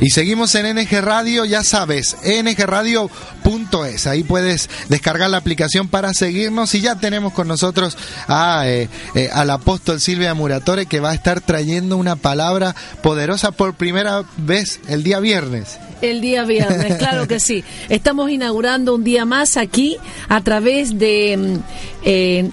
[0.00, 4.06] Y seguimos en NG Radio, ya sabes, ngradio.es.
[4.06, 7.96] Ahí puedes descargar la aplicación para seguirnos y ya tenemos con nosotros
[8.26, 13.52] a, eh, eh, al apóstol Silvia Muratore que va a estar trayendo una palabra poderosa
[13.52, 15.78] por primera vez el día viernes.
[16.04, 17.64] El día viernes, claro que sí.
[17.88, 19.96] Estamos inaugurando un día más aquí
[20.28, 21.56] a través de mm,
[22.04, 22.50] eh,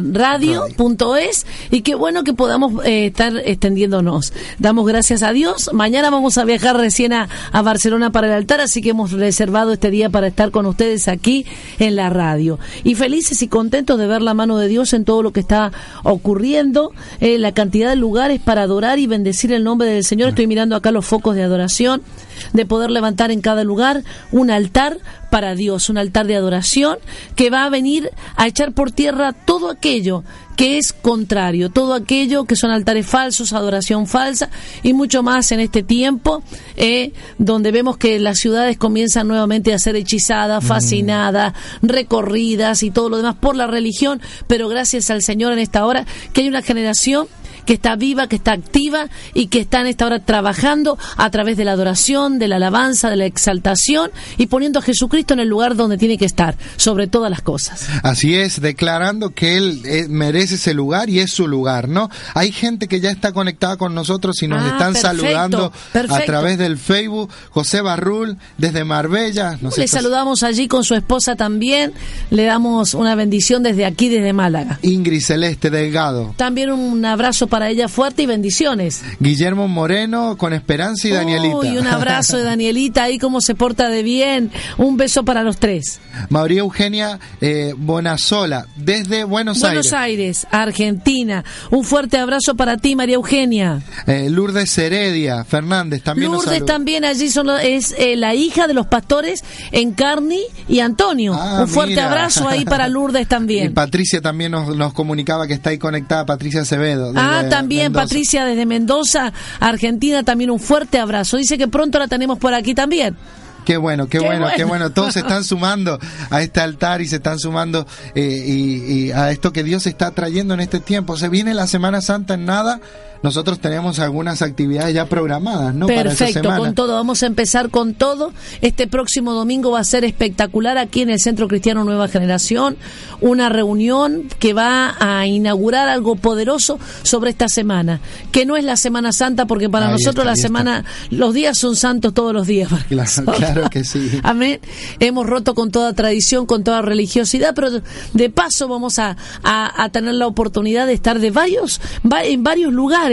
[0.00, 4.32] ngradio.es y qué bueno que podamos eh, estar extendiéndonos.
[4.58, 5.70] Damos gracias a Dios.
[5.72, 9.72] Mañana vamos a viajar recién a, a, Barcelona para el altar, así que hemos reservado
[9.72, 11.46] este día para estar con ustedes aquí
[11.78, 12.58] en la radio.
[12.82, 15.70] Y felices y contentos de ver la mano de Dios en todo lo que está
[16.02, 20.30] ocurriendo, eh, la cantidad de lugares para adorar y bendecir el nombre del Señor.
[20.30, 22.02] Estoy mirando acá los focos de adoración
[22.52, 24.98] de poder levantar en cada lugar un altar
[25.30, 26.98] para Dios, un altar de adoración
[27.36, 30.24] que va a venir a echar por tierra todo aquello
[30.56, 34.50] que es contrario, todo aquello que son altares falsos, adoración falsa
[34.82, 36.42] y mucho más en este tiempo,
[36.76, 43.08] eh, donde vemos que las ciudades comienzan nuevamente a ser hechizadas, fascinadas, recorridas y todo
[43.08, 46.62] lo demás por la religión, pero gracias al Señor en esta hora que hay una
[46.62, 47.26] generación
[47.64, 51.56] que está viva, que está activa y que está en esta hora trabajando a través
[51.56, 55.48] de la adoración, de la alabanza, de la exaltación y poniendo a Jesucristo en el
[55.48, 57.86] lugar donde tiene que estar, sobre todas las cosas.
[58.02, 62.10] Así es, declarando que Él eh, merece ese lugar y es su lugar, ¿no?
[62.34, 66.20] Hay gente que ya está conectada con nosotros y nos Ah, están perfecto, saludando a
[66.24, 67.30] través del Facebook.
[67.50, 69.58] José Barrul, desde Marbella.
[69.60, 71.92] nos Le está- saludamos allí con su esposa también,
[72.30, 74.78] le damos una bendición desde aquí, desde Málaga.
[74.82, 76.34] Ingrid Celeste Delgado.
[76.36, 79.02] También un abrazo para ella fuerte y bendiciones.
[79.20, 81.58] Guillermo Moreno con Esperanza y Danielita.
[81.58, 84.50] Uy, un abrazo de Danielita ahí, cómo se porta de bien.
[84.78, 86.00] Un beso para los tres.
[86.30, 89.92] María Eugenia eh, Bonazola, desde Buenos, Buenos Aires.
[89.92, 91.44] Aires, Argentina.
[91.70, 93.82] Un fuerte abrazo para ti, María Eugenia.
[94.06, 98.86] Eh, Lourdes Heredia Fernández también Lourdes también allí son es eh, la hija de los
[98.86, 101.34] pastores Encarni y Antonio.
[101.34, 102.08] Ah, Un fuerte mira.
[102.08, 103.74] abrazo ahí para Lourdes Y también.
[103.74, 107.12] Patricia también nos, nos comunicaba que está ahí conectada, Patricia Acevedo.
[107.14, 108.04] Ah, también Mendoza.
[108.04, 111.36] Patricia desde Mendoza, Argentina, también un fuerte abrazo.
[111.36, 113.16] Dice que pronto la tenemos por aquí también.
[113.64, 114.68] Qué bueno, qué, Qué bueno, qué bueno.
[114.68, 114.90] bueno.
[114.90, 115.98] Todos se están sumando
[116.30, 120.10] a este altar y se están sumando eh, y, y a esto que Dios está
[120.10, 121.16] trayendo en este tiempo.
[121.16, 122.80] Se viene la Semana Santa en nada.
[123.22, 125.86] Nosotros tenemos algunas actividades ya programadas, ¿no?
[125.86, 126.58] Para Perfecto, semana.
[126.58, 126.94] con todo.
[126.94, 128.32] Vamos a empezar con todo.
[128.62, 132.76] Este próximo domingo va a ser espectacular aquí en el Centro Cristiano Nueva Generación.
[133.20, 138.00] Una reunión que va a inaugurar algo poderoso sobre esta semana.
[138.32, 140.42] Que no es la Semana Santa, porque para Ahí nosotros está, la está.
[140.48, 142.68] semana, los días son santos todos los días.
[142.70, 143.36] para Claro, nosotros.
[143.36, 144.10] claro que sí.
[144.24, 144.60] Amén.
[144.98, 147.70] Hemos roto con toda tradición, con toda religiosidad, pero
[148.14, 152.42] de paso vamos a, a- a tener la oportunidad de estar de varios, va- en
[152.42, 153.11] varios lugares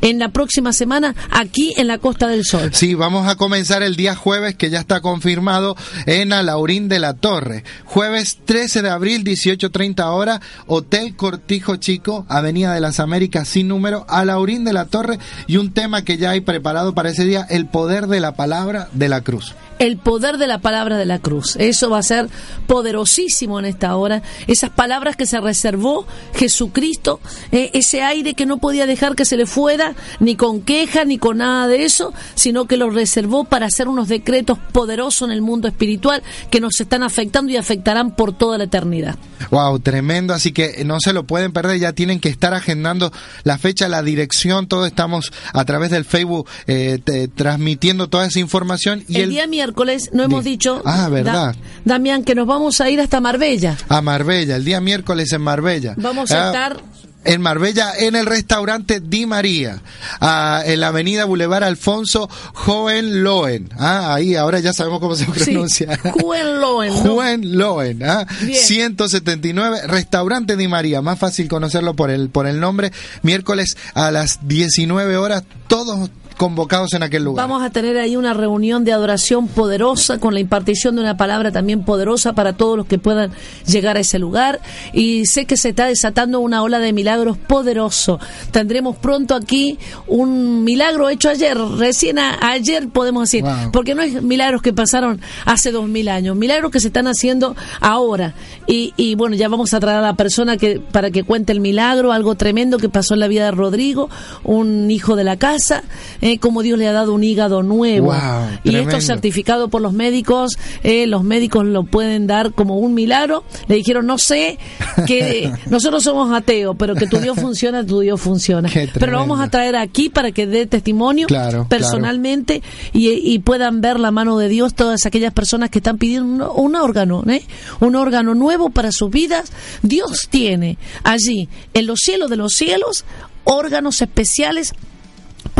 [0.00, 2.70] en la próxima semana aquí en la Costa del Sol.
[2.72, 7.14] Sí, vamos a comenzar el día jueves, que ya está confirmado, en Alaurín de la
[7.14, 7.64] Torre.
[7.84, 14.06] Jueves 13 de abril, 18.30 hora, Hotel Cortijo Chico, Avenida de las Américas, sin número,
[14.08, 17.66] Alaurín de la Torre, y un tema que ya hay preparado para ese día, el
[17.66, 19.54] poder de la palabra de la cruz.
[19.80, 21.56] El poder de la palabra de la cruz.
[21.58, 22.28] Eso va a ser
[22.68, 24.22] poderosísimo en esta hora.
[24.46, 27.20] Esas palabras que se reservó Jesucristo,
[27.50, 31.18] eh, ese aire que no podía dejar que se le fuera, ni con queja, ni
[31.18, 35.42] con nada de eso, sino que lo reservó para hacer unos decretos poderosos en el
[35.42, 39.16] mundo espiritual que nos están afectando y afectarán por toda la eternidad.
[39.50, 43.10] Wow, tremendo, así que no se lo pueden perder, ya tienen que estar agendando
[43.44, 48.38] la fecha, la dirección, todo estamos a través del Facebook eh, te- transmitiendo toda esa
[48.38, 49.69] información y el, el, día miércoles,
[50.12, 51.54] no hemos Di- dicho, Ah, verdad.
[51.84, 53.76] Damián, que nos vamos a ir hasta Marbella.
[53.88, 55.94] a Marbella, el día miércoles en Marbella.
[55.96, 56.76] Vamos a Ah, estar
[57.22, 59.82] en Marbella, en el restaurante Di María,
[60.20, 62.30] ah, en la avenida Boulevard Alfonso
[62.66, 63.68] Hohenlohen.
[63.78, 65.98] Ah, ahí ahora ya sabemos cómo se Sí, pronuncia.
[66.24, 67.14] Hohenlohen, ¿no?
[67.14, 68.58] Hohenlohen, ah, Bien.
[68.62, 72.90] 179, restaurante Di María, más fácil conocerlo por el, por el nombre,
[73.22, 77.46] miércoles a las 19 horas, todos convocados en aquel lugar.
[77.46, 81.52] Vamos a tener ahí una reunión de adoración poderosa con la impartición de una palabra
[81.52, 83.30] también poderosa para todos los que puedan
[83.66, 84.58] llegar a ese lugar.
[84.94, 88.18] Y sé que se está desatando una ola de milagros poderoso.
[88.52, 93.70] Tendremos pronto aquí un milagro hecho ayer, recién a- ayer podemos decir, Wow.
[93.70, 97.54] porque no es milagros que pasaron hace dos mil años, milagros que se están haciendo
[97.82, 98.32] ahora.
[98.66, 101.60] Y, y bueno, ya vamos a traer a la persona que para que cuente el
[101.60, 104.08] milagro, algo tremendo que pasó en la vida de Rodrigo,
[104.42, 105.82] un hijo de la casa,
[106.22, 108.06] eh, eh, como Dios le ha dado un hígado nuevo.
[108.06, 112.94] Wow, y esto certificado por los médicos, eh, los médicos lo pueden dar como un
[112.94, 113.44] milagro.
[113.68, 114.58] Le dijeron, no sé,
[115.06, 118.70] que nosotros somos ateos, pero que tu Dios funciona, tu Dios funciona.
[118.72, 122.62] Pero lo vamos a traer aquí para que dé testimonio Claro, personalmente
[122.92, 126.70] y, y puedan ver la mano de Dios todas aquellas personas que están pidiendo un,
[126.70, 127.42] un órgano, ¿eh?
[127.80, 129.52] un órgano nuevo para sus vidas.
[129.82, 133.04] Dios tiene allí, en los cielos de los cielos,
[133.44, 134.74] órganos especiales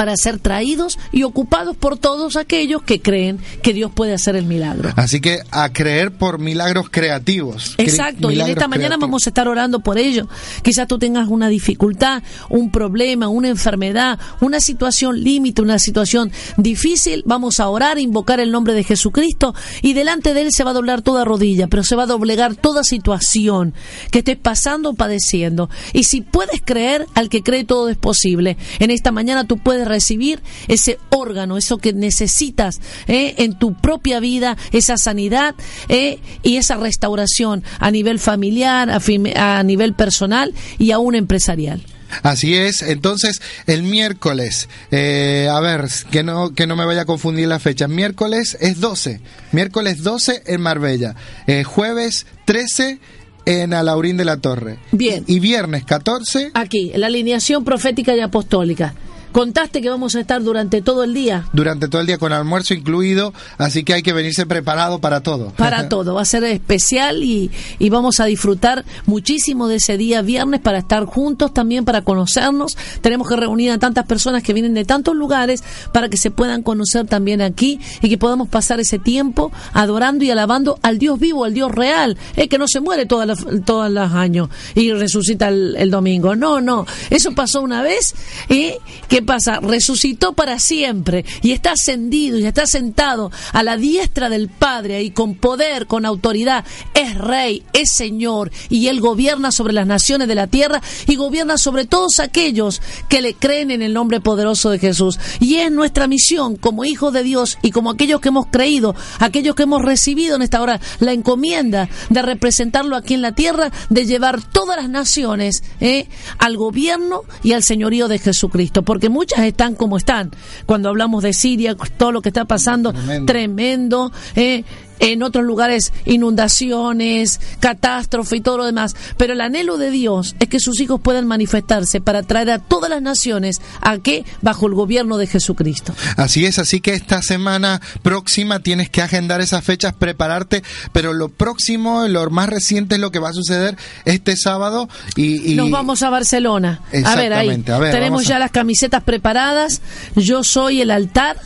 [0.00, 4.47] para ser traídos y ocupados por todos aquellos que creen que Dios puede hacer el
[4.47, 4.88] milagro.
[4.97, 7.76] Así que a creer por milagros creativos.
[7.76, 9.00] Cre- Exacto, y en esta mañana creativos.
[9.11, 10.26] vamos a estar orando por ello.
[10.62, 17.23] Quizás tú tengas una dificultad, un problema, una enfermedad, una situación límite, una situación difícil.
[17.26, 20.73] Vamos a orar, invocar el nombre de Jesucristo y delante de Él se va a
[20.73, 23.75] doblar toda rodilla, pero se va a doblegar toda situación
[24.11, 25.69] que estés pasando o padeciendo.
[25.93, 28.56] Y si puedes creer, al que cree todo es posible.
[28.79, 33.35] En esta mañana tú puedes recibir ese órgano, eso que necesitas ¿eh?
[33.39, 35.55] en tu propia vida, esa sanidad
[35.89, 36.19] ¿eh?
[36.43, 41.83] y esa restauración a nivel familiar, a, a nivel personal y aún empresarial.
[42.23, 47.05] Así es, entonces el miércoles, eh, a ver, que no, que no me vaya a
[47.07, 49.21] confundir la fecha, miércoles es 12,
[49.53, 51.15] miércoles 12 en Marbella,
[51.47, 52.99] eh, jueves 13
[53.47, 54.79] en Alaurín de la Torre.
[54.93, 55.25] Bien.
[55.27, 58.95] Y viernes 14 Aquí, la alineación profética y apostólica.
[59.32, 62.75] Contaste que vamos a estar durante todo el día durante todo el día con almuerzo
[62.75, 65.50] incluido, así que hay que venirse preparado para todo.
[65.56, 66.15] para todo.
[66.15, 70.79] Va a ser especial y, y vamos a disfrutar muchísimo de ese día viernes para
[70.79, 72.77] estar juntos también, para conocernos.
[73.00, 75.62] Tenemos que reunir a tantas personas que vienen de tantos lugares
[75.93, 80.31] para que se puedan conocer también aquí y que podamos pasar ese tiempo adorando y
[80.31, 83.91] alabando al Dios vivo, al Dios real, el que no se muere todos los, todos
[83.91, 86.37] los años y resucita el, el domingo.
[86.37, 86.87] No, no.
[87.11, 88.15] Eso pasó una vez
[88.49, 88.75] y
[89.20, 89.61] ¿qué pasa?
[89.61, 95.11] Resucitó para siempre y está ascendido y está sentado a la diestra del Padre y
[95.11, 96.64] con poder, con autoridad.
[96.94, 101.58] Es rey, es señor y él gobierna sobre las naciones de la tierra y gobierna
[101.58, 102.81] sobre todos aquellos
[103.11, 105.20] que le creen en el nombre poderoso de Jesús.
[105.38, 109.55] Y es nuestra misión como hijos de Dios y como aquellos que hemos creído, aquellos
[109.55, 114.06] que hemos recibido en esta hora la encomienda de representarlo aquí en la tierra, de
[114.06, 116.08] llevar todas las naciones ¿eh?
[116.38, 120.31] al gobierno y al señorío de Jesucristo, porque muchas están como están.
[120.67, 123.27] Cuando hablamos de Siria, todo lo que está pasando, Tremendo.
[123.27, 124.12] tremendo.
[124.37, 124.65] ¿eh?
[125.00, 128.94] En otros lugares inundaciones, catástrofe y todo lo demás.
[129.17, 132.91] Pero el anhelo de Dios es que sus hijos puedan manifestarse para traer a todas
[132.91, 135.94] las naciones a que bajo el gobierno de Jesucristo.
[136.17, 140.62] Así es, así que esta semana próxima tienes que agendar esas fechas, prepararte,
[140.93, 145.53] pero lo próximo, lo más reciente es lo que va a suceder este sábado y,
[145.53, 146.81] y- Nos vamos a Barcelona.
[147.05, 149.81] A ver, ahí a ver, tenemos a- ya las camisetas preparadas.
[150.17, 151.37] Yo soy el altar,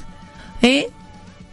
[0.63, 0.89] ¿eh?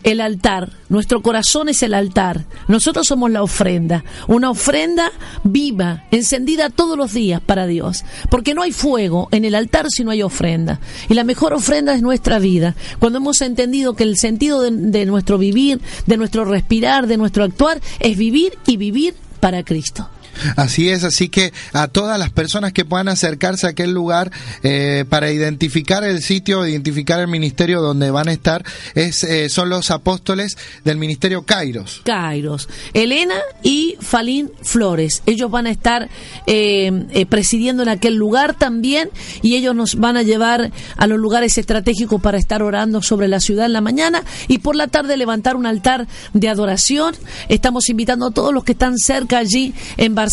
[0.03, 2.45] El altar, nuestro corazón es el altar.
[2.67, 5.11] Nosotros somos la ofrenda, una ofrenda
[5.43, 8.03] viva, encendida todos los días para Dios.
[8.29, 10.79] Porque no hay fuego en el altar si no hay ofrenda.
[11.07, 12.75] Y la mejor ofrenda es nuestra vida.
[12.99, 17.79] Cuando hemos entendido que el sentido de, nuestro vivir, de nuestro respirar, de nuestro actuar,
[17.99, 20.09] es vivir y vivir para Cristo.
[20.55, 24.31] Así es, así que a todas las personas que puedan acercarse a aquel lugar
[24.63, 28.63] eh, para identificar el sitio, identificar el ministerio donde van a estar,
[28.95, 32.01] es, eh, son los apóstoles del ministerio Kairos.
[32.03, 35.23] Kairos, Elena y Falín Flores.
[35.25, 36.09] Ellos van a estar
[36.47, 39.09] eh, presidiendo en aquel lugar también
[39.41, 43.39] y ellos nos van a llevar a los lugares estratégicos para estar orando sobre la
[43.39, 47.15] ciudad en la mañana y por la tarde levantar un altar de adoración.
[47.49, 50.30] Estamos invitando a todos los que están cerca allí en Barcelona,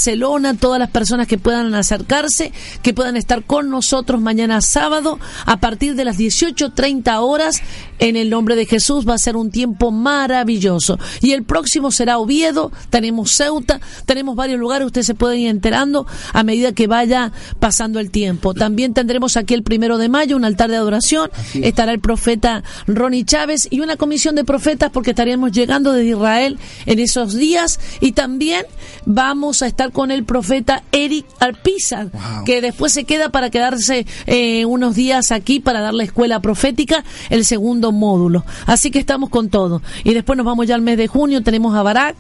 [0.59, 2.53] todas las personas que puedan acercarse,
[2.83, 7.61] que puedan estar con nosotros mañana sábado a partir de las 18.30 horas
[7.99, 9.09] en el nombre de Jesús.
[9.09, 10.99] Va a ser un tiempo maravilloso.
[11.21, 16.07] Y el próximo será Oviedo, tenemos Ceuta, tenemos varios lugares, ustedes se pueden ir enterando
[16.33, 18.55] a medida que vaya pasando el tiempo.
[18.55, 23.25] También tendremos aquí el primero de mayo un altar de adoración, estará el profeta Ronnie
[23.25, 28.13] Chávez y una comisión de profetas porque estaríamos llegando desde Israel en esos días y
[28.13, 28.65] también
[29.05, 32.45] vamos a estar con el profeta Eric Alpizar, Wow.
[32.45, 37.05] que después se queda para quedarse eh, unos días aquí para dar la escuela profética,
[37.31, 38.45] el segundo módulo.
[38.67, 39.81] Así que estamos con todo.
[40.05, 42.17] Y después nos vamos ya al mes de junio, tenemos a Barak.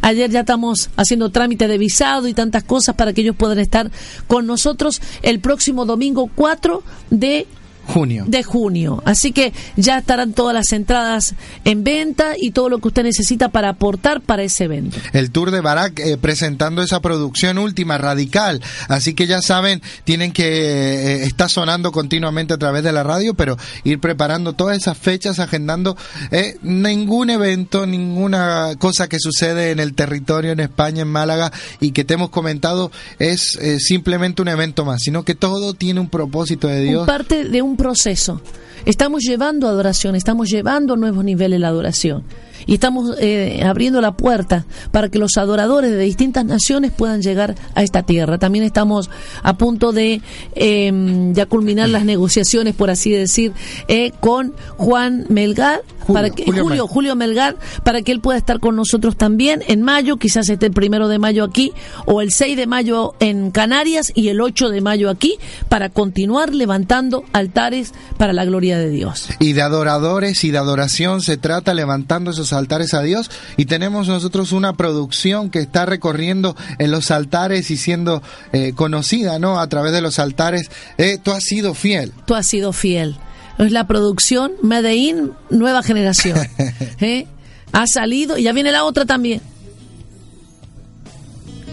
[0.00, 3.90] Ayer ya estamos haciendo trámite de visado y tantas cosas para que ellos puedan estar
[4.26, 7.46] con nosotros el próximo domingo 4 de
[7.86, 8.24] junio.
[8.26, 9.02] De junio.
[9.04, 11.34] Así que ya estarán todas las entradas
[11.64, 14.96] en venta y todo lo que usted necesita para aportar para ese evento.
[15.12, 18.62] El Tour de Barak eh, presentando esa producción última, radical.
[18.88, 23.34] Así que ya saben, tienen que, eh, está sonando continuamente a través de la radio,
[23.34, 25.96] pero ir preparando todas esas fechas, agendando
[26.30, 31.92] eh, ningún evento, ninguna cosa que sucede en el territorio en España, en Málaga, y
[31.92, 36.68] que te hemos comentado es simplemente un evento más, sino que todo tiene un propósito
[36.68, 37.06] de Dios.
[37.06, 38.40] parte de un proceso.
[38.84, 42.24] Estamos llevando adoración, estamos llevando nuevos niveles la adoración
[42.66, 47.54] y estamos eh, abriendo la puerta para que los adoradores de distintas naciones puedan llegar
[47.74, 48.38] a esta tierra.
[48.38, 49.10] También estamos
[49.42, 50.22] a punto de
[50.54, 53.52] em, ya culminar las negociaciones, por así decir,
[53.88, 58.58] eh, con Juan Melgar, Julio, para que, Julio, Julio, Melgar, para que él pueda estar
[58.60, 61.72] con nosotros también en mayo, quizás esté el primero de mayo aquí,
[62.06, 65.38] o el 6 de mayo en Canarias y el 8 de mayo aquí,
[65.68, 69.28] para continuar levantando altares para la gloria de Dios.
[69.38, 74.08] Y de adoradores y de adoración se trata levantando esos altares a Dios y tenemos
[74.08, 79.60] nosotros una producción que está recorriendo en los altares y siendo eh, conocida, ¿no?
[79.60, 80.70] A través de los altares.
[80.98, 82.12] Eh, tú has sido fiel.
[82.26, 83.16] Tú has sido fiel.
[83.58, 86.38] Es la producción Medellín Nueva Generación.
[87.00, 87.26] ¿eh?
[87.72, 89.40] Ha salido y ya viene la otra también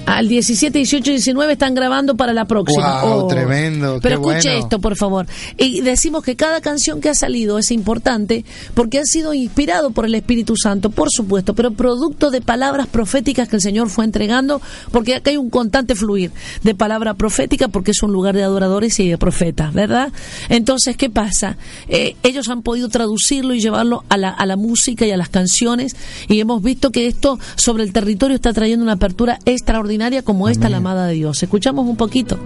[0.09, 3.03] al 17, 18 y 19 están grabando para la próxima.
[3.03, 3.27] Wow, oh.
[3.27, 3.99] tremendo.
[4.01, 5.27] Pero escuche esto, por favor.
[5.55, 10.05] Y decimos que cada canción que ha salido es importante porque ha sido inspirado por
[10.05, 14.61] el Espíritu Santo, por supuesto, pero producto de palabras proféticas que el Señor fue entregando,
[14.91, 16.31] porque acá hay un constante fluir
[16.63, 20.11] de palabra profética porque es un lugar de adoradores y de profetas, ¿verdad?
[20.49, 21.57] Entonces, ¿qué pasa?
[21.87, 25.29] Eh, ellos han podido traducirlo y llevarlo a la, a la música y a las
[25.29, 25.95] canciones
[26.27, 30.69] y hemos visto que esto sobre el territorio está trayendo una apertura extraordinaria como esta,
[30.69, 31.43] la amada de Dios.
[31.43, 32.39] Escuchamos un poquito.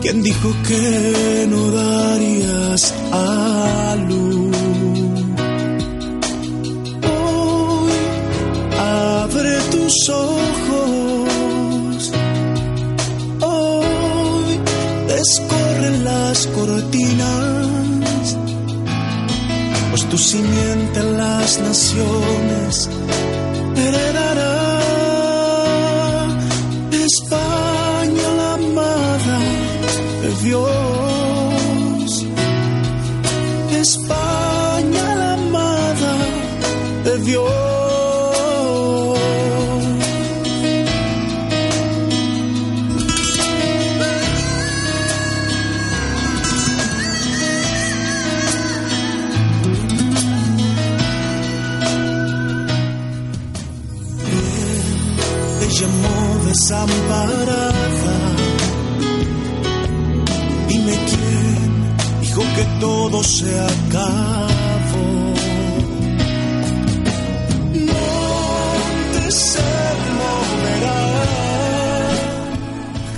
[0.00, 4.56] ¿Quién dijo que no darías a luz?
[7.04, 7.92] Hoy
[8.80, 12.12] abre tus ojos.
[13.42, 14.58] Hoy
[15.08, 18.38] descorren las cortinas.
[19.90, 22.88] Pues tu simiente las naciones
[56.72, 57.72] desamparada.
[60.68, 65.32] Dime quién dijo que todo se acabó.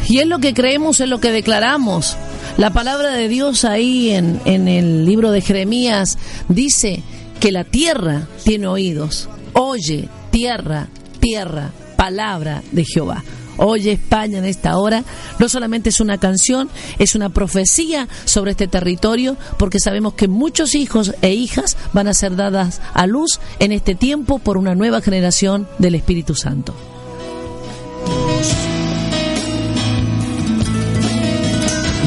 [0.06, 2.16] Y es lo que creemos, es lo que declaramos.
[2.56, 6.18] La palabra de Dios ahí en, en el libro de Jeremías
[6.48, 7.02] dice
[7.40, 9.28] que la tierra tiene oídos.
[9.54, 10.86] Oye, tierra,
[11.18, 13.24] tierra, palabra de Jehová.
[13.56, 15.04] Oye España en esta hora,
[15.38, 16.68] no solamente es una canción,
[16.98, 22.14] es una profecía sobre este territorio, porque sabemos que muchos hijos e hijas van a
[22.14, 26.74] ser dadas a luz en este tiempo por una nueva generación del Espíritu Santo.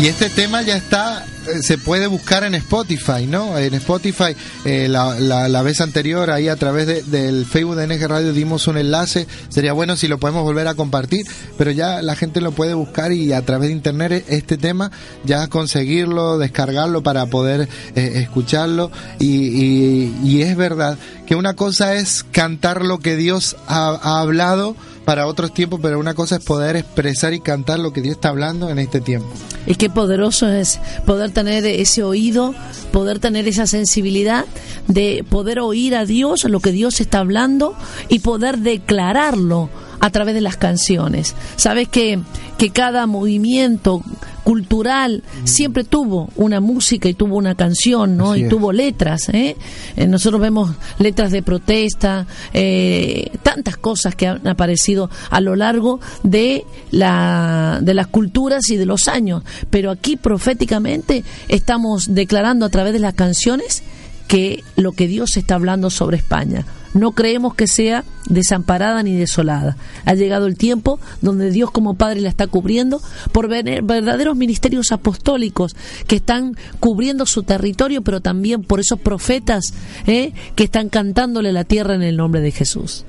[0.02, 1.26] Y este tema ya está
[1.62, 3.58] se puede buscar en Spotify, ¿no?
[3.58, 4.36] En Spotify,
[4.66, 8.78] eh, la, la, vez anterior, ahí a través del Facebook de NG Radio dimos un
[8.78, 9.28] enlace.
[9.50, 11.26] Sería bueno si lo podemos volver a compartir,
[11.58, 14.92] pero ya la gente lo puede buscar y a través de internet e, este tema
[15.24, 18.92] ya conseguirlo, descargarlo para poder eh, escucharlo.
[19.20, 24.76] Y, y, es verdad que una cosa es cantar lo que Dios ha hablado
[25.08, 28.28] para otros tiempos, pero una cosa es poder expresar y cantar lo que Dios está
[28.28, 29.30] hablando en este tiempo.
[29.66, 32.56] Y qué poderoso es poder tener ese oído,
[32.92, 34.46] poder tener esa sensibilidad
[34.88, 37.76] de poder oír a Dios, lo que Dios está hablando
[38.10, 41.36] y poder declararlo a través de las canciones.
[41.56, 42.20] Sabes que,
[42.58, 44.02] que cada movimiento
[44.48, 48.34] cultural siempre tuvo una música y tuvo una canción, ¿no?
[48.38, 49.28] y tuvo letras.
[49.34, 49.58] ¿eh?
[49.98, 50.08] ¿eh?
[50.08, 56.64] Nosotros vemos letras de protesta, eh, tantas cosas que han aparecido a lo largo de,
[56.92, 59.44] la, de las culturas y de los años.
[59.70, 63.84] Pero aquí proféticamente estamos declarando a través de las canciones
[64.30, 66.66] que lo que Dios está hablando sobre España
[66.98, 69.78] no creemos que sea desamparada ni desolada.
[70.06, 73.02] Ha llegado el tiempo donde Dios como Padre la está cubriendo
[73.32, 75.76] por verdaderos ministerios apostólicos
[76.08, 79.74] que están cubriendo su territorio, pero también por esos profetas
[80.06, 80.34] ¿eh?
[80.56, 83.06] que están cantándole la tierra en el nombre de Jesús.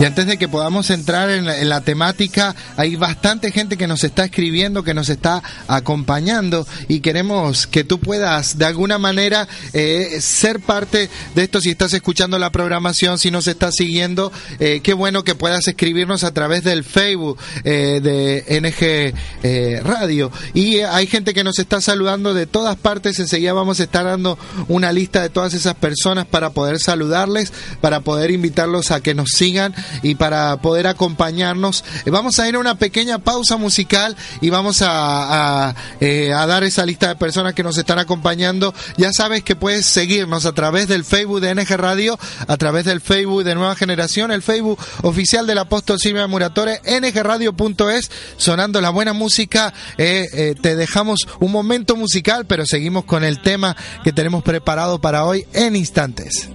[0.00, 4.26] Y antes de que podamos entrar en la, temática, hay bastante gente que nos está
[4.26, 10.60] escribiendo, que nos está acompañando y queremos que tú puedas de alguna manera eh, ser
[10.60, 11.60] parte de esto.
[11.60, 16.22] Si estás escuchando la programación, si nos estás siguiendo, eh, qué bueno que puedas escribirnos
[16.22, 20.30] a través del Facebook eh, de NG Radio.
[20.54, 23.18] Y hay gente que nos está saludando de todas partes.
[23.18, 24.38] Enseguida vamos a estar dando
[24.68, 29.30] una lista de todas esas personas para poder saludarles, para poder invitarlos a que nos
[29.30, 31.84] sigan y para poder acompañarnos.
[32.04, 36.64] Eh, vamos a ir a una pequeña pausa musical y vamos a, eh, a, dar
[36.64, 38.74] esa lista de personas que nos están acompañando.
[38.96, 43.00] Ya sabes que puedes seguirnos a través del Facebook de NG Radio, a través del
[43.00, 49.12] Facebook de Nueva Generación, el Facebook oficial del apóstol Silvia Muratore, ngradio.es, sonando la buena
[49.12, 49.72] música.
[49.96, 55.24] Eh, te dejamos un momento musical, pero seguimos con el tema que tenemos preparado para
[55.24, 56.48] hoy en instantes.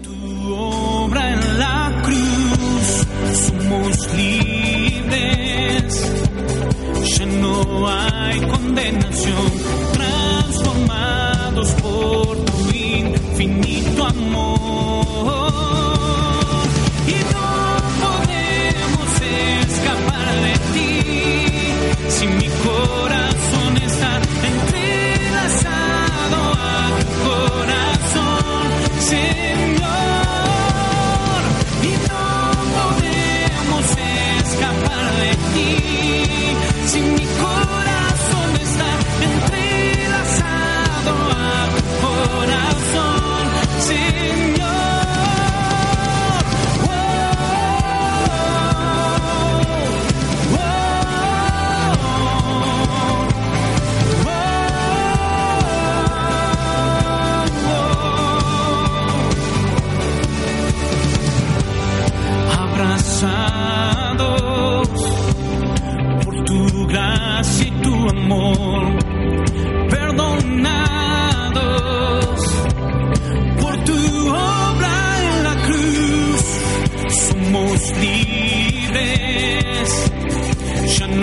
[4.15, 5.93] Libres,
[7.17, 9.02] ya no hay condenación,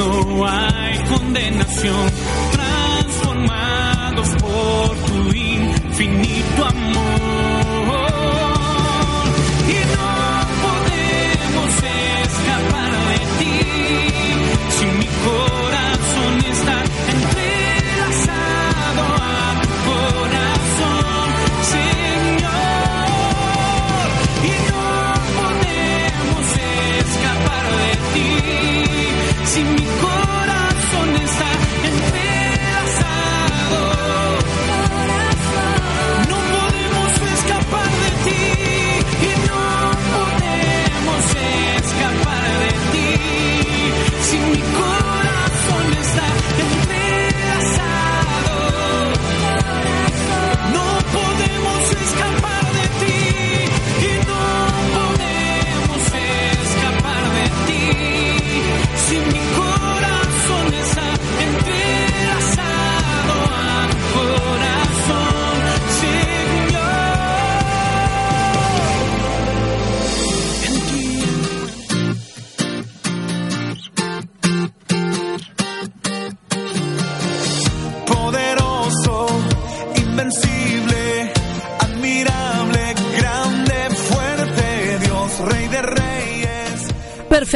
[0.00, 2.10] no hay condenación,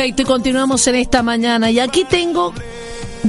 [0.04, 1.70] Perfecto, y continuamos en esta mañana.
[1.70, 2.52] Y aquí tengo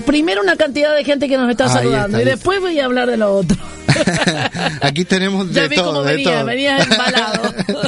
[0.06, 3.16] primero una cantidad de gente que nos está saludando y después voy a hablar de
[3.16, 3.56] lo otro.
[4.82, 6.46] Aquí tenemos de todo, de todo.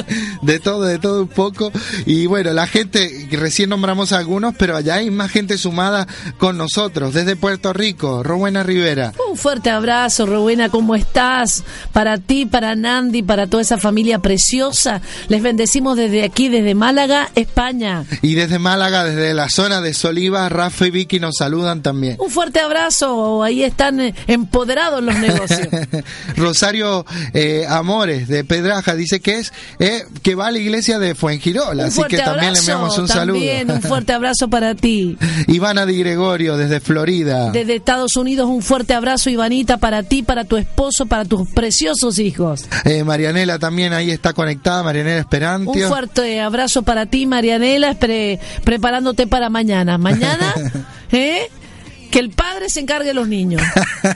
[0.48, 1.70] de todo, de todo un poco.
[2.06, 6.08] Y bueno, la gente, recién nombramos a algunos, pero allá hay más gente sumada
[6.38, 8.22] con nosotros, desde Puerto Rico.
[8.22, 9.12] Rowena Rivera.
[9.30, 11.64] Un fuerte abrazo, Rowena, ¿cómo estás?
[11.92, 15.02] Para ti, para Nandi, para toda esa familia preciosa.
[15.28, 18.04] Les bendecimos desde aquí, desde Málaga, España.
[18.22, 22.16] Y desde Málaga, desde la zona de Soliva, Rafa y Vicky nos saludan también.
[22.18, 25.68] Un fuerte abrazo, ahí están eh, empoderados los negocios.
[26.36, 30.98] Rosario eh, Amores de Pedraja dice que es eh, que, que va a la iglesia
[30.98, 33.74] de Fuengirola, Un así que también le enviamos un también saludo.
[33.74, 35.18] un fuerte abrazo para ti.
[35.48, 37.50] Ivana Di Gregorio, desde Florida.
[37.50, 42.18] Desde Estados Unidos, un fuerte abrazo, Ivanita, para ti, para tu esposo, para tus preciosos
[42.18, 42.64] hijos.
[42.84, 45.88] Eh, Marianela también ahí está conectada, Marianela Un Esperantio.
[45.88, 49.98] fuerte abrazo para ti, Marianela, pre- preparándote para mañana.
[49.98, 50.54] Mañana,
[51.12, 51.50] ¿eh?
[52.10, 53.60] Que el padre se encargue de los niños.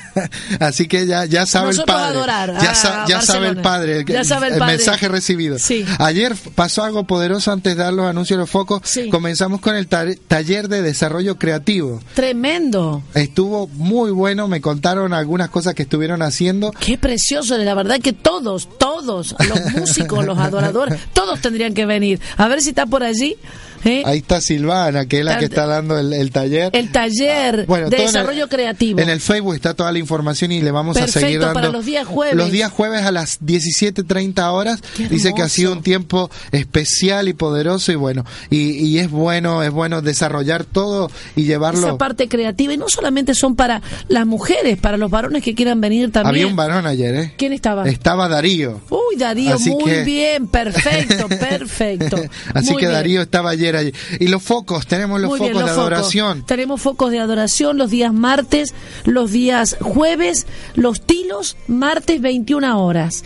[0.61, 2.17] Así que ya, ya sabe Nosotros el padre.
[2.19, 4.77] adorar ya a sa- ya sabe el padre, el, Ya sabe el el padre.
[4.77, 5.59] mensaje recibido.
[5.59, 5.85] Sí.
[5.99, 8.83] Ayer pasó algo poderoso antes de dar los anuncios de los focos.
[8.85, 9.09] Sí.
[9.11, 12.01] Comenzamos con el ta- taller de desarrollo creativo.
[12.15, 13.03] Tremendo.
[13.15, 16.73] Estuvo muy bueno, me contaron algunas cosas que estuvieron haciendo.
[16.73, 22.21] Qué precioso, la verdad que todos, todos, los músicos, los adoradores, todos tendrían que venir.
[22.37, 23.37] A ver si está por allí.
[23.85, 24.03] ¿Eh?
[24.05, 26.71] Ahí está Silvana, que es la que está dando el, el taller.
[26.75, 29.01] El taller Bueno, de el- desarrollo creativo.
[29.01, 31.55] En el Facebook está toda la información y le vamos a seguir dando.
[31.55, 32.37] para los días jueves.
[32.37, 34.81] Los días jueves a las 17.30 horas.
[35.11, 38.25] Dice que ha sido un tiempo especial y poderoso y bueno.
[38.51, 41.87] Y, y es bueno, es bueno desarrollar todo y llevarlo.
[41.89, 42.73] Esa parte creativa.
[42.73, 46.35] Y no solamente son para las mujeres, para los varones que quieran venir también.
[46.35, 47.35] Había un varón ayer, ¿eh?
[47.37, 47.89] ¿Quién estaba?
[47.89, 48.81] Estaba Darío.
[48.91, 52.17] Uy, Darío, Así muy que- bien, perfecto, perfecto.
[52.55, 52.93] Así Muy que bien.
[52.93, 53.72] Darío estaba ayer
[54.21, 55.79] Y los focos, tenemos los Muy focos bien, de focos.
[55.93, 56.47] adoración.
[56.47, 63.25] Tenemos focos de adoración los días martes, los días jueves, los tilos, martes 21 horas.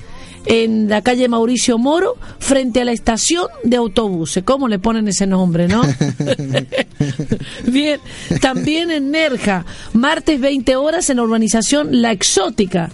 [0.49, 4.45] En la calle Mauricio Moro, frente a la estación de autobuses.
[4.45, 5.83] ¿Cómo le ponen ese nombre, no?
[7.67, 8.01] Bien.
[8.41, 12.91] También en Nerja, martes 20 horas en la urbanización La Exótica.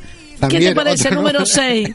[0.48, 1.10] ¿Qué te parece?
[1.10, 1.54] Número nombre.
[1.54, 1.90] 6.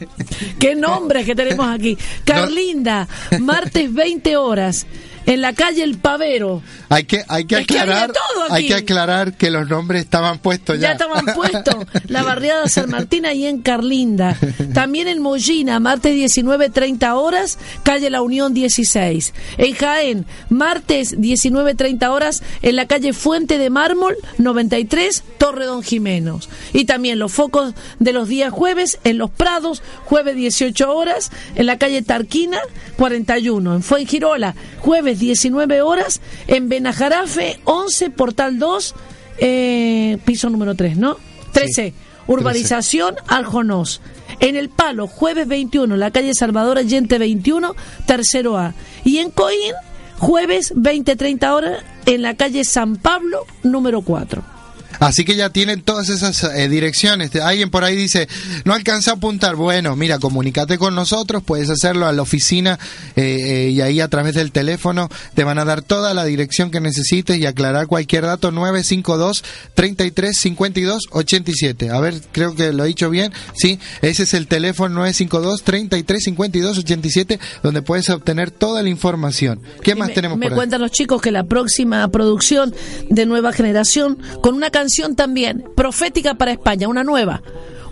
[0.58, 1.98] ¿Qué nombres que tenemos aquí?
[2.24, 3.06] Carlinda,
[3.40, 4.86] martes 20 horas,
[5.28, 6.62] en la calle El Pavero.
[6.88, 8.54] Hay que, hay que Es que aclarar, aquí.
[8.54, 10.92] hay que aclarar que los nombres estaban puestos Ya ya.
[10.92, 11.74] estaban puestos.
[12.08, 14.36] La barriada San Martín ahí en Carlinda.
[14.74, 19.34] También en Mollina, martes 19, 30 horas, calle La Unión 16.
[19.58, 25.82] En Jaén, martes 19, 30 horas, en la calle Fuente de Mármol 93, Torre Don
[25.82, 26.48] Jimenos.
[26.72, 31.66] Y también los focos de los días jueves en Los Prados, jueves 18 horas, en
[31.66, 32.58] la calle Tarquina
[32.96, 33.74] 41.
[33.76, 38.94] En Fuengirola, jueves 19 horas, en Benajarafe 11, Portal 2,
[39.38, 41.16] eh, piso número 3, ¿no?
[41.52, 41.94] 13.
[42.26, 44.00] Urbanización Aljonós.
[44.40, 47.74] En El Palo, jueves 21, la calle Salvador Allende 21,
[48.06, 48.74] tercero A.
[49.04, 49.72] Y en Coín,
[50.18, 54.57] jueves 20-30 horas, en la calle San Pablo, número 4.
[55.00, 57.34] Así que ya tienen todas esas eh, direcciones.
[57.36, 58.28] Alguien por ahí dice,
[58.64, 59.56] no alcanza a apuntar.
[59.56, 62.78] Bueno, mira, comunícate con nosotros, puedes hacerlo a la oficina
[63.14, 66.70] eh, eh, y ahí a través del teléfono te van a dar toda la dirección
[66.70, 71.90] que necesites y aclarar cualquier dato 952 33 52 87.
[71.90, 73.32] A ver, creo que lo he dicho bien.
[73.54, 79.60] Sí, ese es el teléfono 952 33 52 87 donde puedes obtener toda la información.
[79.82, 80.56] ¿Qué más me, tenemos me por ahí?
[80.56, 82.74] cuentan los chicos que la próxima producción
[83.08, 87.42] de Nueva Generación, con una canción también profética para España, una nueva.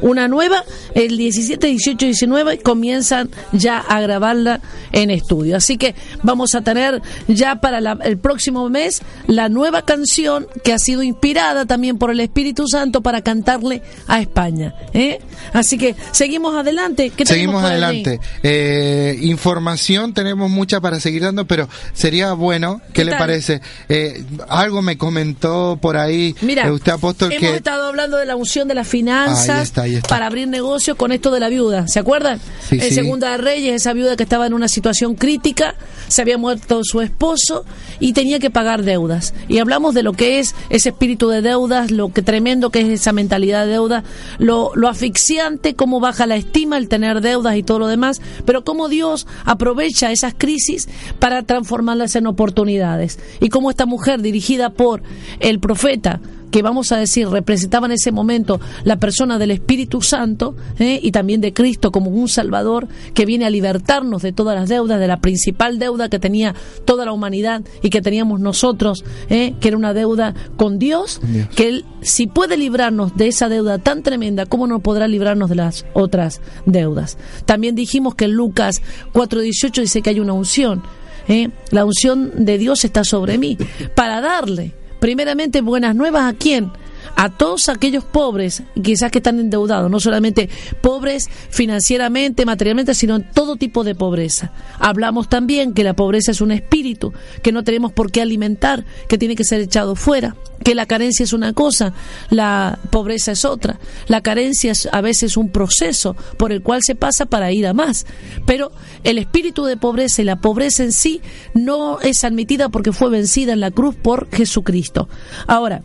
[0.00, 0.62] Una nueva,
[0.94, 4.60] el 17, 18 y 19 comienzan ya a grabarla
[4.92, 5.56] en estudio.
[5.56, 5.94] Así que
[6.26, 11.02] vamos a tener ya para la- el próximo mes la nueva canción que ha sido
[11.02, 14.74] inspirada también por el Espíritu Santo para cantarle a España.
[14.92, 15.20] ¿eh?
[15.54, 17.10] Así que seguimos adelante.
[17.16, 17.28] ¿Qué tenemos
[17.62, 18.20] Seguimos adelante.
[18.42, 23.18] Eh, información tenemos mucha para seguir dando, pero sería bueno, ¿qué, ¿Qué le tal?
[23.20, 23.60] parece?
[23.88, 28.26] Eh, algo me comentó por ahí Mira, eh, usted apóstol hemos que estado hablando de
[28.26, 30.08] la unción de las finanzas Ahí está, ahí está.
[30.08, 31.86] para abrir negocios con esto de la viuda.
[31.88, 32.40] ¿Se acuerdan?
[32.68, 32.94] Sí, en sí.
[32.94, 35.74] Segunda de Reyes, esa viuda que estaba en una situación crítica,
[36.16, 37.66] se había muerto su esposo
[38.00, 39.34] y tenía que pagar deudas.
[39.48, 42.88] Y hablamos de lo que es ese espíritu de deudas, lo que tremendo que es
[42.88, 44.02] esa mentalidad de deuda,
[44.38, 48.64] lo, lo asfixiante, cómo baja la estima el tener deudas y todo lo demás, pero
[48.64, 53.18] cómo Dios aprovecha esas crisis para transformarlas en oportunidades.
[53.40, 55.02] Y cómo esta mujer dirigida por
[55.40, 56.22] el profeta,
[56.56, 60.98] que vamos a decir representaba en ese momento la persona del Espíritu Santo ¿eh?
[61.02, 64.98] y también de Cristo como un Salvador que viene a libertarnos de todas las deudas,
[64.98, 66.54] de la principal deuda que tenía
[66.86, 69.52] toda la humanidad y que teníamos nosotros, ¿eh?
[69.60, 71.48] que era una deuda con Dios, Con Dios.
[71.54, 75.56] que Él si puede librarnos de esa deuda tan tremenda, ¿cómo no podrá librarnos de
[75.56, 77.18] las otras deudas?
[77.44, 78.80] También dijimos que en Lucas
[79.12, 80.82] 4.18 dice que hay una unción.
[81.28, 81.50] ¿eh?
[81.70, 83.58] La unción de Dios está sobre mí
[83.94, 86.70] para darle primeramente buenas nuevas a quién?
[87.16, 90.48] A todos aquellos pobres, quizás que están endeudados, no solamente
[90.82, 94.52] pobres financieramente, materialmente, sino en todo tipo de pobreza.
[94.78, 99.18] Hablamos también que la pobreza es un espíritu, que no tenemos por qué alimentar, que
[99.18, 101.94] tiene que ser echado fuera, que la carencia es una cosa,
[102.28, 103.78] la pobreza es otra.
[104.08, 107.72] La carencia es a veces un proceso por el cual se pasa para ir a
[107.72, 108.06] más.
[108.44, 108.72] Pero
[109.04, 111.20] el espíritu de pobreza y la pobreza en sí
[111.54, 115.08] no es admitida porque fue vencida en la cruz por Jesucristo.
[115.46, 115.82] Ahora,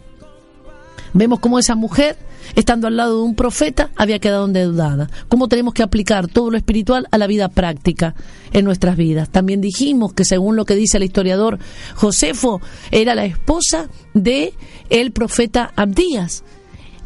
[1.13, 2.17] Vemos cómo esa mujer,
[2.55, 5.09] estando al lado de un profeta, había quedado endeudada.
[5.27, 8.15] Cómo tenemos que aplicar todo lo espiritual a la vida práctica
[8.53, 9.29] en nuestras vidas.
[9.29, 11.59] También dijimos que según lo que dice el historiador
[11.95, 14.53] Josefo, era la esposa de
[14.89, 16.43] el profeta Abdías.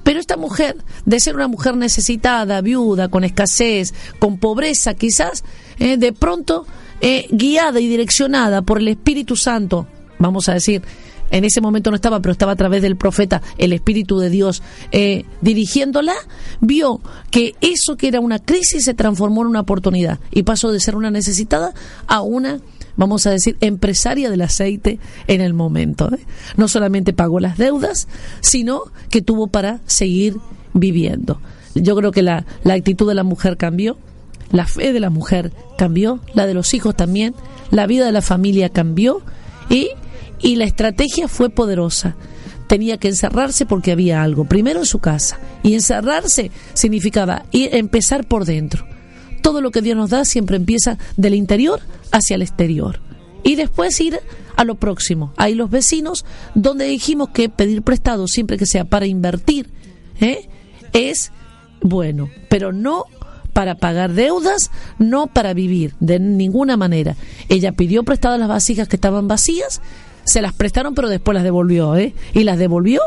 [0.04, 5.44] Pero esta mujer, de ser una mujer necesitada, viuda, con escasez, con pobreza quizás,
[5.80, 6.68] eh, de pronto
[7.02, 9.88] eh, guiada y direccionada por el Espíritu Santo,
[10.20, 10.84] vamos a decir,
[11.32, 14.62] en ese momento no estaba, pero estaba a través del profeta, el Espíritu de Dios,
[14.92, 16.14] eh, dirigiéndola,
[16.62, 20.80] vio que eso que era una crisis se transformó en una oportunidad y pasó de
[20.80, 21.74] ser una necesitada
[22.08, 22.60] a una
[22.98, 26.10] vamos a decir, empresaria del aceite en el momento.
[26.14, 26.20] ¿eh?
[26.56, 28.08] No solamente pagó las deudas,
[28.40, 30.38] sino que tuvo para seguir
[30.74, 31.42] viviendo.
[31.74, 33.98] Yo creo que la, la actitud de la mujer cambió,
[34.52, 37.36] la fe de la mujer cambió, la de los hijos también,
[37.72, 39.22] la vida de la familia cambió
[39.70, 39.90] y
[40.46, 42.16] y la estrategia fue poderosa.
[42.68, 48.28] Tenía que encerrarse porque había algo, primero en su casa, y encerrarse significaba ir, empezar
[48.28, 48.86] por dentro.
[49.42, 51.82] Todo lo que Dios nos da siempre empieza del interior
[52.12, 53.00] hacia el exterior.
[53.44, 54.20] Y después ir
[54.56, 55.34] a lo próximo.
[55.36, 59.72] Hay los vecinos, donde dijimos que pedir prestado, siempre que sea para invertir,
[60.22, 60.48] ¿eh?
[60.94, 61.32] es
[61.82, 63.06] bueno, pero no
[63.52, 67.16] para pagar deudas, no para vivir, de ninguna manera.
[67.50, 69.82] Ella pidió prestadas las vasijas que estaban vacías
[70.26, 72.14] se las prestaron, pero después las devolvió, ¿eh?
[72.34, 73.02] Y las devolvió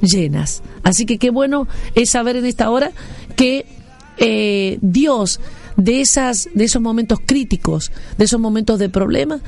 [0.00, 0.62] llenas.
[0.82, 2.92] Así que qué bueno es saber en esta hora
[3.36, 3.66] que
[4.18, 5.40] eh, Dios
[5.76, 9.40] de esas de esos momentos críticos, de esos momentos de problema,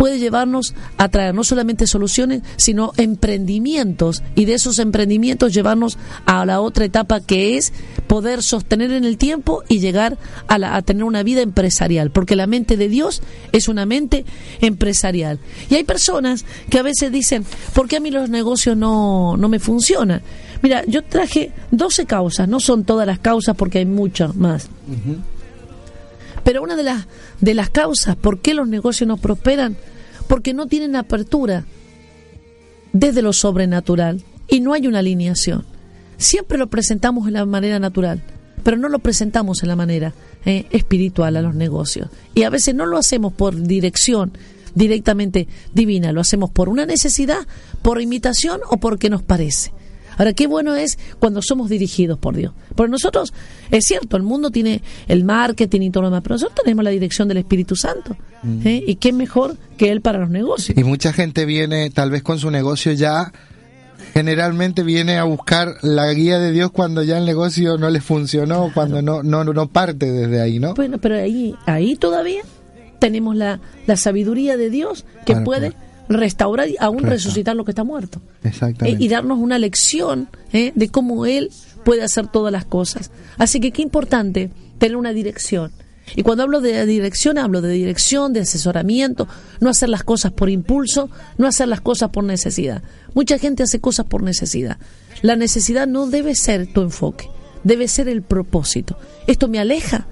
[0.00, 6.46] puede llevarnos a traer no solamente soluciones, sino emprendimientos y de esos emprendimientos llevarnos a
[6.46, 7.74] la otra etapa que es
[8.06, 10.16] poder sostener en el tiempo y llegar
[10.48, 13.20] a, a tener una vida empresarial, porque la mente de Dios
[13.52, 14.24] es una mente
[14.62, 15.38] empresarial.
[15.68, 19.50] Y hay personas que a veces dicen, ¿por qué a mí los negocios no, no
[19.50, 20.22] me funcionan?
[20.62, 24.70] Mira, yo traje 12 causas, no son todas las causas porque hay muchas más.
[26.42, 27.06] Pero una de las,
[27.42, 29.76] de las causas por qué los negocios no prosperan,
[30.30, 31.64] porque no tienen apertura
[32.92, 35.64] desde lo sobrenatural y no hay una alineación.
[36.18, 38.22] Siempre lo presentamos en la manera natural,
[38.62, 40.14] pero no lo presentamos en la manera
[40.44, 42.10] eh, espiritual a los negocios.
[42.32, 44.30] Y a veces no lo hacemos por dirección
[44.76, 47.44] directamente divina, lo hacemos por una necesidad,
[47.82, 49.72] por imitación o porque nos parece.
[50.20, 52.52] Ahora, qué bueno es cuando somos dirigidos por Dios.
[52.74, 53.32] Porque nosotros,
[53.70, 56.90] es cierto, el mundo tiene el marketing y todo lo demás, pero nosotros tenemos la
[56.90, 58.14] dirección del Espíritu Santo.
[58.66, 58.84] ¿eh?
[58.86, 60.76] Y qué mejor que Él para los negocios.
[60.76, 63.32] Y mucha gente viene, tal vez con su negocio ya,
[64.12, 68.70] generalmente viene a buscar la guía de Dios cuando ya el negocio no le funcionó,
[68.74, 70.74] cuando no, no, no parte desde ahí, ¿no?
[70.74, 72.42] Bueno, pero ahí, ahí todavía
[72.98, 75.89] tenemos la, la sabiduría de Dios que Claro, puede claro.
[76.10, 78.20] Restaurar y aún Resta- resucitar lo que está muerto.
[78.44, 79.02] Exactamente.
[79.02, 81.50] Eh, y darnos una lección eh, de cómo Él
[81.84, 83.10] puede hacer todas las cosas.
[83.38, 85.70] Así que qué importante tener una dirección.
[86.16, 89.28] Y cuando hablo de dirección, hablo de dirección, de asesoramiento,
[89.60, 92.82] no hacer las cosas por impulso, no hacer las cosas por necesidad.
[93.14, 94.78] Mucha gente hace cosas por necesidad.
[95.22, 97.28] La necesidad no debe ser tu enfoque,
[97.62, 98.98] debe ser el propósito.
[99.28, 100.08] Esto me aleja,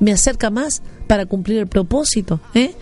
[0.00, 2.40] me acerca más para cumplir el propósito.
[2.54, 2.72] ¿eh?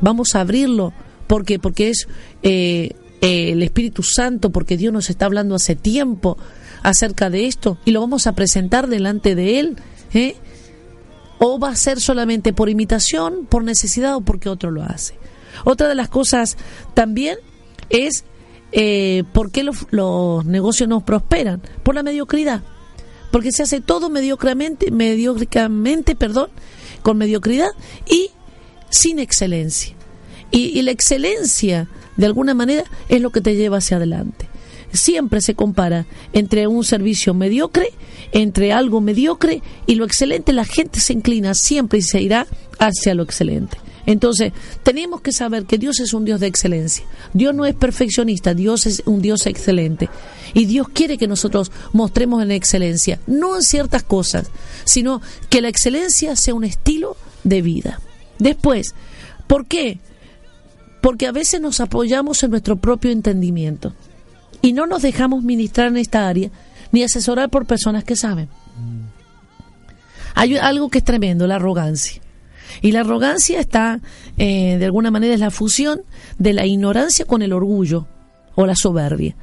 [0.00, 0.92] vamos a abrirlo
[1.30, 2.08] porque porque es
[2.42, 6.36] eh, eh, el Espíritu Santo porque Dios nos está hablando hace tiempo
[6.82, 9.76] acerca de esto y lo vamos a presentar delante de él
[10.12, 10.34] ¿eh?
[11.38, 15.14] o va a ser solamente por imitación por necesidad o porque otro lo hace
[15.64, 16.56] otra de las cosas
[16.94, 17.38] también
[17.90, 18.24] es
[18.72, 22.62] eh, por qué los, los negocios no prosperan por la mediocridad
[23.30, 26.48] porque se hace todo mediocramente, mediocramente, perdón,
[27.02, 27.68] con mediocridad
[28.08, 28.30] y
[28.88, 29.94] sin excelencia.
[30.50, 34.48] Y, la excelencia, de alguna manera, es lo que te lleva hacia adelante.
[34.92, 37.90] Siempre se compara entre un servicio mediocre,
[38.32, 42.46] entre algo mediocre y lo excelente, la gente se inclina siempre y se irá
[42.78, 43.78] hacia lo excelente.
[44.06, 47.04] Entonces, tenemos que saber que Dios es un Dios de excelencia.
[47.32, 50.08] Dios no es perfeccionista, Dios es un Dios excelente.
[50.54, 54.50] Y Dios quiere que nosotros mostremos en excelencia, no en ciertas cosas,
[54.84, 58.00] sino que la excelencia sea un estilo de vida.
[58.38, 58.94] Después,
[59.46, 60.00] ¿por qué?
[61.00, 63.94] Porque a veces nos apoyamos en nuestro propio entendimiento.
[64.62, 66.50] y no nos dejamos ministrar en esta área
[66.92, 68.48] ni asesorar por personas que saben.
[70.34, 72.20] Hay algo que es tremendo, la arrogancia.
[72.82, 74.00] Y la arrogancia está,
[74.38, 76.02] eh, de alguna manera, es la fusión
[76.38, 78.06] de la ignorancia con el orgullo
[78.54, 79.34] o la soberbia.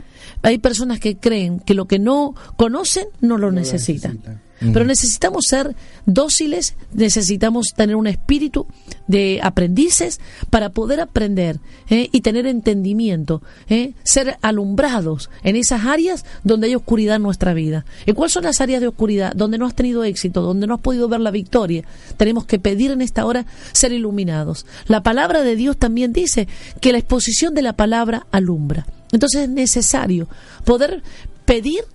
[0.44, 4.20] Hay personas que creen que lo que no conocen no lo necesitan.
[4.60, 8.66] Pero necesitamos ser dóciles, necesitamos tener un espíritu
[9.08, 12.10] de aprendices para poder aprender ¿eh?
[12.12, 13.94] y tener entendimiento, ¿eh?
[14.04, 17.86] ser alumbrados en esas áreas donde hay oscuridad en nuestra vida.
[18.06, 20.82] ¿Y cuáles son las áreas de oscuridad donde no has tenido éxito, donde no has
[20.82, 21.84] podido ver la victoria?
[22.18, 24.66] Tenemos que pedir en esta hora ser iluminados.
[24.88, 26.48] La palabra de Dios también dice
[26.82, 28.88] que la exposición de la palabra alumbra.
[29.12, 30.28] Entonces es necesario
[30.66, 31.04] poder
[31.46, 31.86] pedir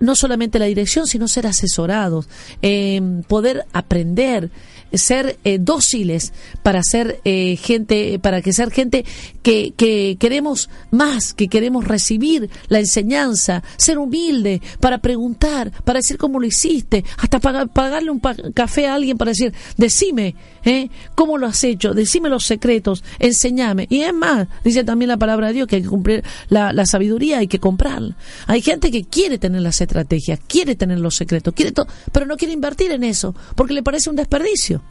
[0.00, 2.28] no solamente la dirección, sino ser asesorados,
[2.62, 4.50] eh, poder aprender,
[4.92, 6.32] ser eh, dóciles
[6.62, 9.04] para ser eh, gente, para que ser gente
[9.42, 16.18] que, que queremos más, que queremos recibir la enseñanza, ser humilde, para preguntar, para decir
[16.18, 18.20] cómo lo hiciste, hasta pagar, pagarle un
[18.54, 20.88] café a alguien para decir, decime, ¿eh?
[21.14, 21.94] ¿cómo lo has hecho?
[21.94, 23.86] Decime los secretos, enseñame.
[23.90, 26.86] Y es más, dice también la palabra de Dios que hay que cumplir la, la
[26.86, 28.16] sabiduría, hay que comprarla.
[28.46, 32.36] Hay gente que quiere tener las estrategias, quiere tener los secretos, quiere todo, pero no
[32.36, 34.82] quiere invertir en eso, porque le parece un desperdicio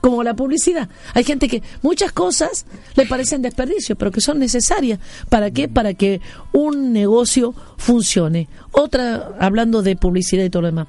[0.00, 0.88] como la publicidad.
[1.14, 5.00] Hay gente que muchas cosas le parecen desperdicio, pero que son necesarias.
[5.28, 5.68] ¿Para qué?
[5.68, 6.20] Para que
[6.52, 8.48] un negocio funcione.
[8.72, 10.88] Otra, hablando de publicidad y todo lo demás.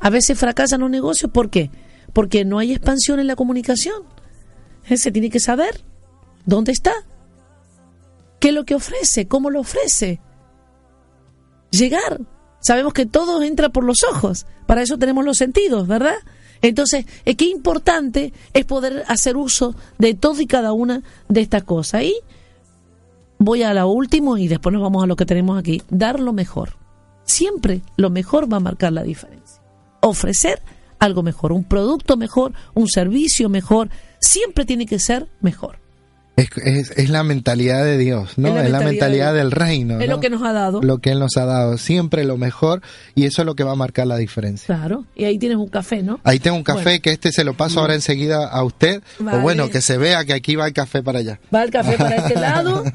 [0.00, 1.70] A veces fracasan los negocios, ¿por qué?
[2.12, 4.02] Porque no hay expansión en la comunicación.
[4.88, 5.82] Eh, Se tiene que saber
[6.44, 6.92] dónde está,
[8.38, 10.20] qué es lo que ofrece, cómo lo ofrece.
[11.70, 12.20] Llegar.
[12.64, 14.46] Sabemos que todo entra por los ojos.
[14.64, 16.14] Para eso tenemos los sentidos, ¿verdad?
[16.62, 21.64] Entonces, eh, qué importante es poder hacer uso de todo y cada una de estas
[21.64, 22.04] cosas.
[22.04, 22.14] Y
[23.38, 25.82] voy a lo último y después nos vamos a lo que tenemos aquí.
[25.90, 26.78] Dar lo mejor.
[27.24, 29.62] Siempre lo mejor va a marcar la diferencia.
[30.00, 30.62] Ofrecer
[30.98, 33.90] algo mejor, un producto mejor, un servicio mejor,
[34.22, 35.83] siempre tiene que ser mejor.
[36.36, 38.58] Es, es, es la mentalidad de Dios, ¿no?
[38.58, 40.00] Es la mentalidad, de- del reino.
[40.00, 40.16] Es ¿no?
[40.16, 40.82] lo que nos ha dado.
[40.82, 41.78] Lo que Él nos ha dado.
[41.78, 42.82] Siempre lo mejor
[43.14, 44.66] y eso es lo que va a marcar la diferencia.
[44.74, 45.04] Claro.
[45.14, 46.18] Y ahí tienes un café, ¿no?
[46.24, 47.02] Ahí tengo un café Bueno.
[47.02, 49.00] que este se lo paso ahora enseguida a usted.
[49.20, 49.38] Vale.
[49.38, 51.38] O bueno, que se vea que aquí va el café para allá.
[51.54, 52.82] Va el café para este lado.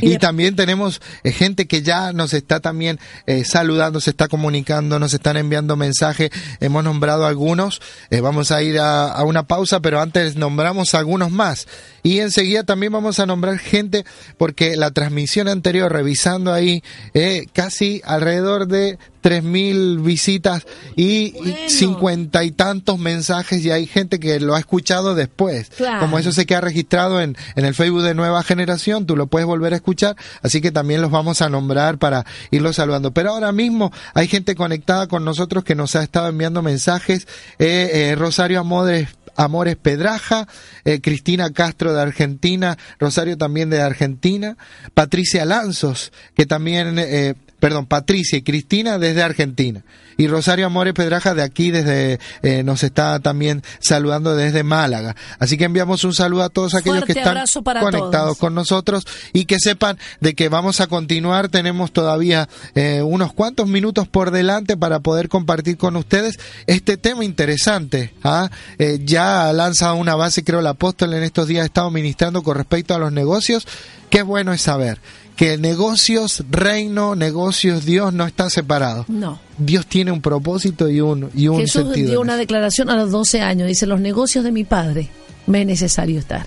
[0.00, 4.28] Y, de- también tenemos eh, gente que ya nos está también eh, saludando, se está
[4.28, 6.30] comunicando, nos están enviando mensajes.
[6.60, 7.80] Hemos nombrado algunos.
[8.10, 11.66] Eh, vamos a ir a, a una pausa, pero antes nombramos algunos más.
[12.02, 14.04] Y enseguida también vamos a nombrar gente
[14.38, 16.82] porque la transmisión anterior, revisando ahí,
[17.14, 21.54] eh, casi alrededor de 3.000 visitas y Bueno.
[21.68, 25.68] cincuenta y tantos mensajes y hay gente que lo ha escuchado después.
[25.76, 25.98] Claro.
[26.00, 29.46] Como eso se queda registrado en, en el Facebook de Nueva Generación, tú lo puedes
[29.46, 33.12] volver a escuchar, así que también los vamos a nombrar para irlos saludando.
[33.12, 37.26] Pero ahora mismo hay gente conectada con nosotros que nos ha estado enviando mensajes.
[37.58, 40.48] Eh, eh, Rosario Amores Amores Pedraja,
[40.84, 44.56] eh, Cristina Castro de Argentina, Rosario también de Argentina,
[44.94, 49.82] Patricia Lanzos, que también, eh, perdón, Patricia y Cristina desde Argentina,
[50.16, 55.14] y Rosario Amores Pedraja de aquí desde, eh, nos está también saludando desde Málaga.
[55.38, 58.38] Así que enviamos un saludo a todos aquellos Fuerte que están conectados todos.
[58.38, 61.48] con nosotros y que sepan de que vamos a continuar.
[61.48, 67.24] Tenemos todavía eh, unos cuantos minutos por delante para poder compartir con ustedes este tema
[67.24, 68.14] interesante.
[68.24, 68.50] ¿ah?
[68.78, 72.56] Eh, ya lanza una base, creo, el apóstol en estos días ha estado ministrando con
[72.56, 73.66] respecto a los negocios.
[74.08, 74.98] Qué bueno es saber
[75.36, 79.08] que negocios, reino, negocios, Dios no están separados.
[79.08, 79.38] No.
[79.58, 82.10] Dios tiene un propósito y un, y un Jesús sentido.
[82.10, 83.68] dio una declaración a los 12 años.
[83.68, 85.10] Dice, los negocios de mi padre
[85.46, 86.46] me es necesario estar.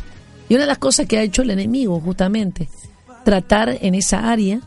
[0.49, 2.67] Y una de las cosas que ha hecho el enemigo, justamente,
[3.23, 4.61] tratar en esa área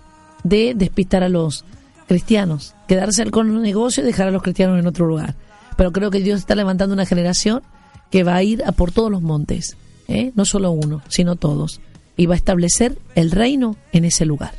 [0.44, 1.64] de despistar a los
[2.06, 5.34] cristianos, quedarse con los negocios y dejar a los cristianos en otro lugar.
[5.76, 7.62] Pero creo que Dios está levantando una generación
[8.10, 10.30] que va a ir a por todos los montes, ¿eh?
[10.36, 11.80] no solo uno, sino todos,
[12.16, 14.52] y va a establecer el reino en ese lugar.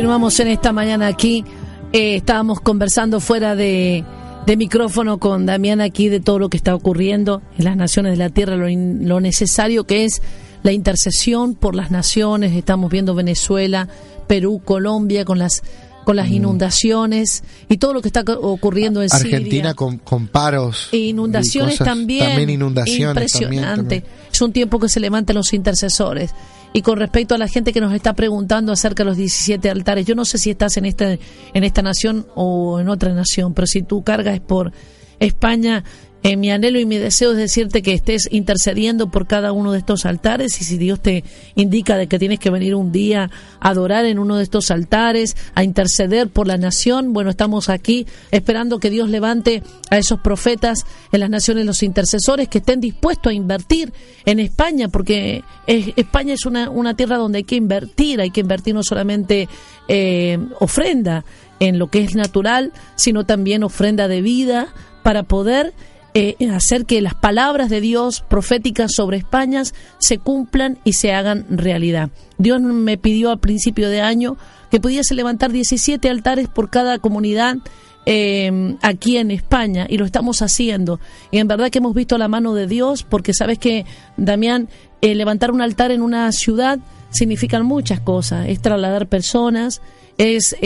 [0.00, 1.44] Continuamos en esta mañana aquí.
[1.92, 4.02] Eh, estábamos conversando fuera de,
[4.46, 8.16] de micrófono con Damián aquí de todo lo que está ocurriendo en las naciones de
[8.16, 10.22] la tierra, lo, in- lo necesario que es
[10.62, 12.52] la intercesión por las naciones.
[12.52, 13.88] Estamos viendo Venezuela,
[14.26, 15.62] Perú, Colombia con las
[16.02, 19.74] con las inundaciones y todo lo que está ocurriendo en Argentina Siria.
[19.74, 20.88] con, con paros.
[20.92, 22.26] E inundaciones y cosas- también.
[22.26, 23.04] También inundaciones.
[23.04, 23.26] también,
[23.60, 24.00] Impresionante.
[24.00, 24.04] también.
[24.32, 26.30] Es un tiempo que se levantan los intercesores.
[26.72, 30.06] Y con respecto a la gente que nos está preguntando acerca de los 17 altares,
[30.06, 33.66] yo no sé si estás en esta, en esta nación o en otra nación, pero
[33.66, 34.72] si tu carga es por
[35.18, 35.82] España,
[36.22, 39.78] eh, mi anhelo y mi deseo es decirte que estés intercediendo por cada uno de
[39.78, 43.68] estos altares y si Dios te indica de que tienes que venir un día a
[43.70, 48.78] adorar en uno de estos altares, a interceder por la nación, bueno, estamos aquí esperando
[48.78, 53.34] que Dios levante a esos profetas en las naciones, los intercesores que estén dispuestos a
[53.34, 53.92] invertir
[54.26, 58.40] en España, porque es- España es una, una tierra donde hay que invertir, hay que
[58.42, 59.48] invertir no solamente
[59.88, 61.24] eh, ofrenda
[61.60, 64.68] en lo que es natural, sino también ofrenda de vida
[65.02, 65.72] para poder
[66.12, 69.62] eh, hacer que las palabras de Dios proféticas sobre España
[69.98, 72.10] se cumplan y se hagan realidad.
[72.36, 74.36] Dios me pidió a principio de año
[74.72, 77.58] que pudiese levantar 17 altares por cada comunidad
[78.06, 80.98] eh, aquí en España y lo estamos haciendo.
[81.30, 83.86] Y en verdad que hemos visto la mano de Dios porque sabes que,
[84.16, 84.68] Damián,
[85.02, 86.80] eh, levantar un altar en una ciudad
[87.10, 88.48] significan muchas cosas.
[88.48, 89.80] Es trasladar personas,
[90.18, 90.56] es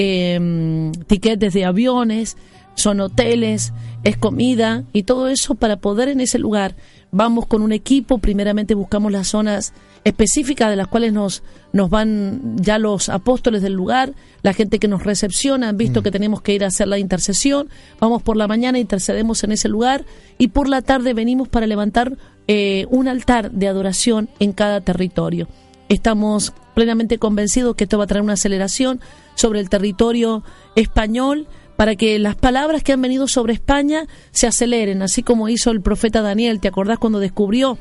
[1.07, 2.39] tiquetes de aviones,
[2.75, 3.73] son hoteles,
[4.03, 6.77] es comida y todo eso para poder en ese lugar.
[7.11, 9.73] Vamos con un equipo, primeramente buscamos las zonas
[10.03, 14.13] específicas de las cuales nos, nos van ya los apóstoles del lugar,
[14.43, 17.69] la gente que nos recepciona, han visto que tenemos que ir a hacer la intercesión,
[18.01, 20.05] vamos por la mañana, intercedemos en ese lugar
[20.39, 22.19] y por la tarde venimos para levantar
[22.49, 25.49] eh, un altar de adoración en cada territorio.
[25.89, 29.01] Estamos plenamente convencidos que esto va a traer una aceleración
[29.35, 30.43] sobre el territorio
[30.75, 31.47] español
[31.77, 35.81] para que las palabras que han venido sobre España se aceleren, así como hizo el
[35.81, 36.61] profeta Daniel.
[36.61, 37.79] ¿Te acordás cuando descubrió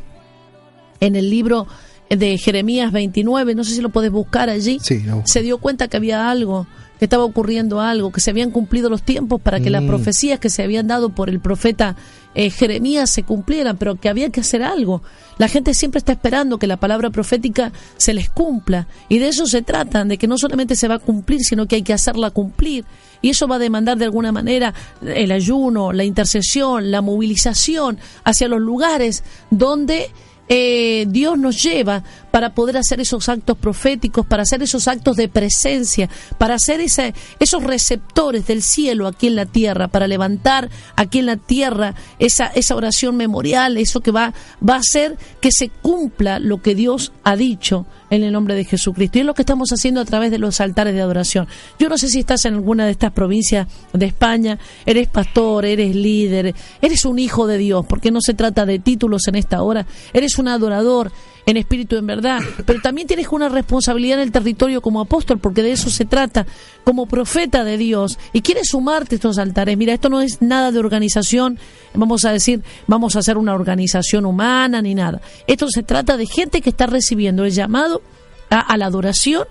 [1.00, 1.68] en el libro
[2.10, 5.98] de Jeremías 29, no sé si lo puedes buscar allí, Sí, se dio cuenta que
[5.98, 6.68] había algo,
[7.00, 9.88] que estaba ocurriendo algo, que se habían cumplido los tiempos para que las Mm.
[9.88, 11.96] profecías que se habían dado por el profeta
[12.36, 15.02] eh, Jeremías se cumplieran, pero que había que hacer algo.
[15.38, 19.46] La gente siempre está esperando que la palabra profética se les cumpla y de eso
[19.46, 22.30] se trata, de que no solamente se va a cumplir, sino que hay que hacerla
[22.30, 22.86] cumplir.
[23.22, 28.48] Y eso va a demandar de alguna manera el ayuno, la intercesión, la movilización hacia
[28.48, 30.12] los lugares donde
[30.50, 35.30] eh, Dios nos lleva para poder hacer esos actos proféticos, para hacer esos actos de
[35.30, 41.28] presencia, para hacer esos receptores del cielo aquí en la tierra, para levantar aquí en
[41.28, 44.34] la tierra esa, esa oración memorial, eso que va,
[44.68, 47.86] va a hacer que se cumpla lo que Dios ha dicho
[48.16, 49.18] en el nombre de Jesucristo.
[49.18, 51.47] Y es lo que estamos haciendo a través de los altares de adoración.
[51.80, 55.95] Yo no sé si estás en alguna de estas provincias de España, eres pastor, eres
[55.95, 59.88] líder, eres un hijo de Dios, porque no se trata de títulos en esta hora,
[60.14, 61.11] eres un adorador
[61.46, 65.64] en espíritu en verdad, pero también tienes una responsabilidad en el territorio como apóstol, porque
[65.64, 66.46] de eso se trata,
[66.84, 69.78] como profeta de Dios, y quieres sumarte a estos altares.
[69.78, 71.60] Mira, esto no es nada de organización,
[71.94, 75.22] vamos a decir, vamos a hacer una organización humana ni nada.
[75.48, 78.02] Esto se trata de gente que está recibiendo el llamado
[78.50, 79.46] a, a la adoración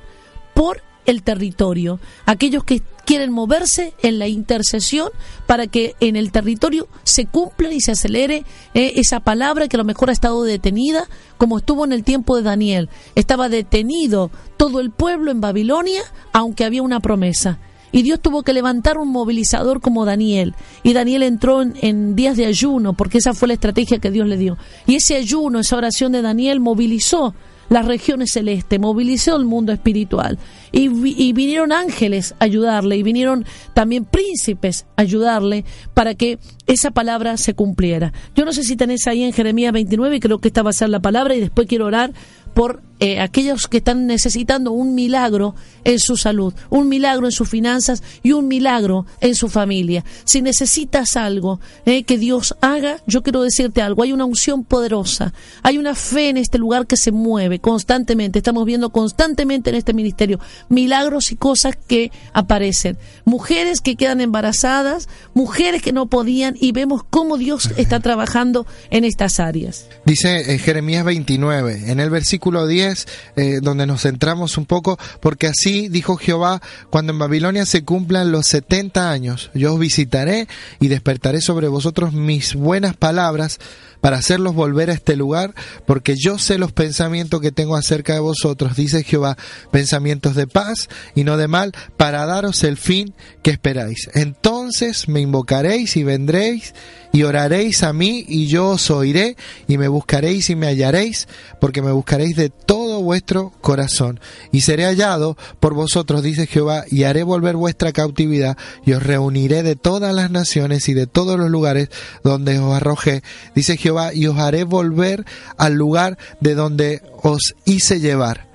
[0.55, 5.11] por el territorio, aquellos que quieren moverse en la intercesión
[5.47, 8.45] para que en el territorio se cumpla y se acelere
[8.75, 12.37] eh, esa palabra que a lo mejor ha estado detenida, como estuvo en el tiempo
[12.37, 12.89] de Daniel.
[13.15, 17.59] Estaba detenido todo el pueblo en Babilonia, aunque había una promesa.
[17.95, 20.55] Y Dios tuvo que levantar un movilizador como Daniel.
[20.83, 24.27] Y Daniel entró en, en días de ayuno, porque esa fue la estrategia que Dios
[24.27, 24.57] le dio.
[24.87, 27.35] Y ese ayuno, esa oración de Daniel movilizó
[27.69, 30.39] las regiones celestes, movilizó el mundo espiritual.
[30.73, 33.45] Y, vi- y vinieron ángeles a ayudarle, y vinieron
[33.75, 38.13] también príncipes a ayudarle para que esa palabra se cumpliera.
[38.35, 40.89] Yo no sé si tenés ahí en Jeremías 29, creo que esta va a ser
[40.91, 42.13] la palabra, y después quiero orar
[42.55, 47.49] por eh, aquellos que están necesitando un milagro en su salud, un milagro en sus
[47.49, 50.05] finanzas y un milagro en su familia.
[50.25, 55.35] Si necesitas algo eh, que Dios haga, yo quiero decirte algo, hay una unción poderosa,
[55.65, 59.95] hay una fe en este lugar que se mueve constantemente, estamos viendo constantemente en este
[59.95, 60.39] ministerio
[60.69, 67.03] milagros y cosas que aparecen, mujeres que quedan embarazadas, mujeres que no podían y vemos
[67.11, 69.89] cómo Dios está trabajando en estas áreas.
[70.05, 72.92] Dice eh, Jeremías 29, en el versículo 10,
[73.37, 78.33] eh, donde nos centramos un poco, porque así dijo Jehová, cuando en Babilonia se cumplan
[78.33, 80.49] los 70 años, yo os visitaré
[80.81, 83.59] y despertaré sobre vosotros mis buenas palabras
[84.03, 85.55] para hacerlos volver a este lugar,
[85.87, 89.39] porque yo sé los pensamientos que tengo acerca de vosotros, dice Jehová,
[89.71, 94.11] pensamientos de paz y no de mal, para daros el fin que esperáis.
[94.13, 96.75] Entonces me invocaréis y vendréis
[97.13, 99.37] y oraréis a mí y yo os oiré
[99.69, 101.29] y me buscaréis y me hallaréis,
[101.61, 107.05] porque me buscaréis de todo vuestro corazón y seré hallado por vosotros, dice Jehová, y
[107.05, 111.51] haré volver vuestra cautividad y os reuniré de todas las naciones y de todos los
[111.51, 111.91] lugares
[112.23, 113.23] donde os arrojé,
[113.55, 115.25] dice Jehová, y os haré volver
[115.57, 118.47] al lugar de donde os hice llevar.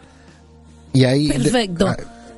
[0.93, 1.87] Y ahí Perfecto.
[1.87, 1.97] ah,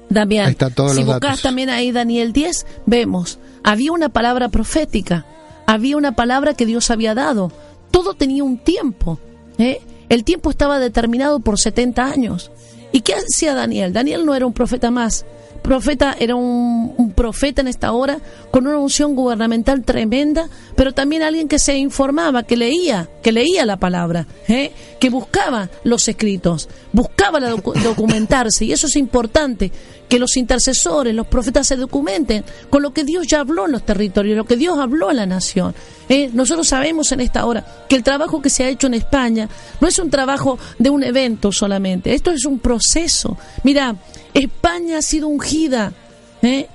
[0.10, 1.42] Damián, ahí están todos si los buscas datos.
[1.44, 5.26] también ahí Daniel 10, vemos, había una palabra profética,
[5.66, 7.52] había una palabra que Dios había dado.
[7.92, 9.20] Todo tenía un tiempo.
[9.60, 9.82] ¿eh?
[10.10, 12.52] El tiempo estaba determinado por 70 años.
[12.92, 13.94] ¿Y qué hacía Daniel?
[13.94, 15.26] Daniel no era un profeta más.
[15.62, 18.20] Profeta era un, profeta en esta hora
[18.52, 23.66] con una unción gubernamental tremenda, pero también alguien que se informaba, que leía, que leía
[23.66, 24.72] la palabra, ¿eh?
[25.00, 27.40] que buscaba los escritos, buscaba
[27.84, 29.72] documentarse, y eso es importante,
[30.10, 33.86] que los intercesores, los profetas se documenten con lo que Dios ya habló en los
[33.86, 35.76] territorios, lo que Dios habló en la nación.
[36.10, 36.32] ¿eh?
[36.34, 39.48] Nosotros sabemos en esta hora que el trabajo que se ha hecho en España
[39.80, 43.38] no es un trabajo de un evento solamente, esto es un proceso.
[43.64, 43.96] Mira,
[44.34, 45.94] España ha sido ungida,
[46.42, 46.68] ¿eh?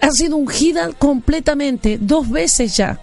[0.00, 3.00] ha sido ungida completamente, dos veces ya.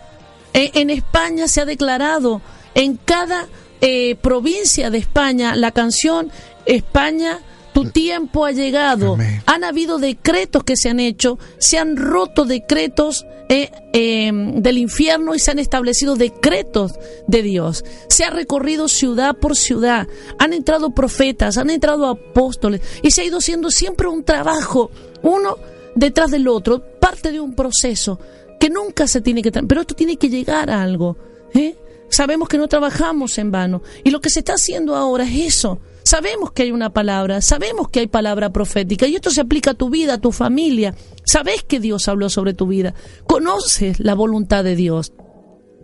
[0.53, 2.41] Eh, en España se ha declarado
[2.75, 3.47] en cada
[3.81, 6.31] eh, provincia de España la canción
[6.65, 7.39] España,
[7.83, 9.13] tu tiempo ha llegado.
[9.13, 9.41] Amén.
[9.45, 15.33] Han habido decretos que se han hecho, se han roto decretos eh, eh, del infierno
[15.33, 16.93] y se han establecido decretos
[17.27, 17.83] de Dios.
[18.07, 20.07] Se ha recorrido ciudad por ciudad,
[20.37, 24.91] han entrado profetas, han entrado apóstoles y se ha ido haciendo siempre un trabajo,
[25.23, 25.57] uno
[25.95, 28.19] detrás del otro, parte de un proceso
[28.59, 29.51] que nunca se tiene que...
[29.51, 31.17] Pero esto tiene que llegar a algo.
[31.53, 31.75] ¿eh?
[32.09, 33.81] Sabemos que no trabajamos en vano.
[34.03, 35.79] Y lo que se está haciendo ahora es eso.
[36.03, 39.75] Sabemos que hay una palabra, sabemos que hay palabra profética y esto se aplica a
[39.75, 40.95] tu vida, a tu familia.
[41.25, 42.93] Sabes que Dios habló sobre tu vida.
[43.27, 45.13] Conoces la voluntad de Dios.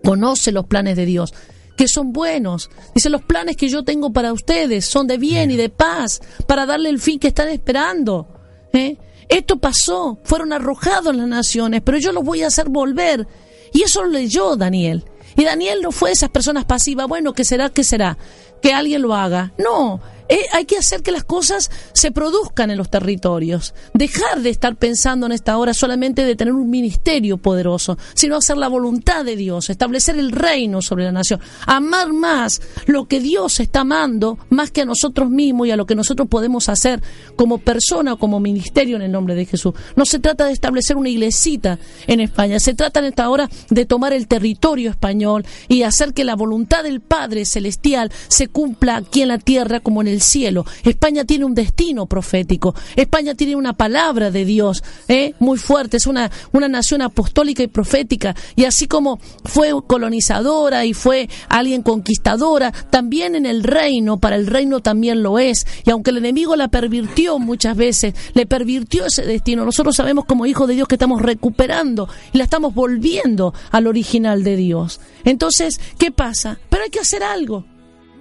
[0.03, 1.33] Conoce los planes de Dios,
[1.77, 2.69] que son buenos.
[2.93, 6.65] Dice, los planes que yo tengo para ustedes son de bien y de paz, para
[6.65, 8.27] darle el fin que están esperando.
[8.73, 8.97] ¿eh?
[9.29, 13.27] Esto pasó, fueron arrojados las naciones, pero yo los voy a hacer volver.
[13.73, 15.05] Y eso lo leyó Daniel.
[15.35, 17.69] Y Daniel no fue esas personas pasivas, bueno, ¿qué será?
[17.69, 18.17] ¿Qué será?
[18.65, 19.51] Que alguien lo haga.
[19.59, 23.73] No, eh, hay que hacer que las cosas se produzcan en los territorios.
[23.93, 28.57] Dejar de estar pensando en esta hora solamente de tener un ministerio poderoso, sino hacer
[28.57, 33.59] la voluntad de Dios, establecer el reino sobre la nación, amar más lo que Dios
[33.59, 37.01] está amando, más que a nosotros mismos y a lo que nosotros podemos hacer
[37.35, 39.73] como persona o como ministerio en el nombre de Jesús.
[39.95, 43.85] No se trata de establecer una iglesita en España, se trata en esta hora de
[43.85, 49.21] tomar el territorio español y hacer que la voluntad del Padre Celestial se cumpla aquí
[49.21, 50.65] en la tierra como en el cielo.
[50.83, 55.33] España tiene un destino profético, España tiene una palabra de Dios ¿eh?
[55.39, 60.93] muy fuerte, es una, una nación apostólica y profética, y así como fue colonizadora y
[60.93, 66.11] fue alguien conquistadora, también en el reino, para el reino también lo es, y aunque
[66.11, 70.75] el enemigo la pervirtió muchas veces, le pervirtió ese destino, nosotros sabemos como hijos de
[70.75, 74.99] Dios que estamos recuperando y la estamos volviendo al original de Dios.
[75.23, 76.59] Entonces, ¿qué pasa?
[76.69, 77.65] Pero hay que hacer algo.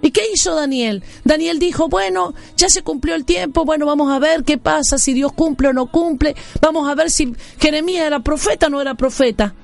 [0.01, 1.03] ¿Y qué hizo Daniel?
[1.23, 5.13] Daniel dijo, bueno, ya se cumplió el tiempo, bueno, vamos a ver qué pasa, si
[5.13, 8.93] Dios cumple o no cumple, vamos a ver si Jeremías era profeta o no era
[8.93, 9.55] profeta.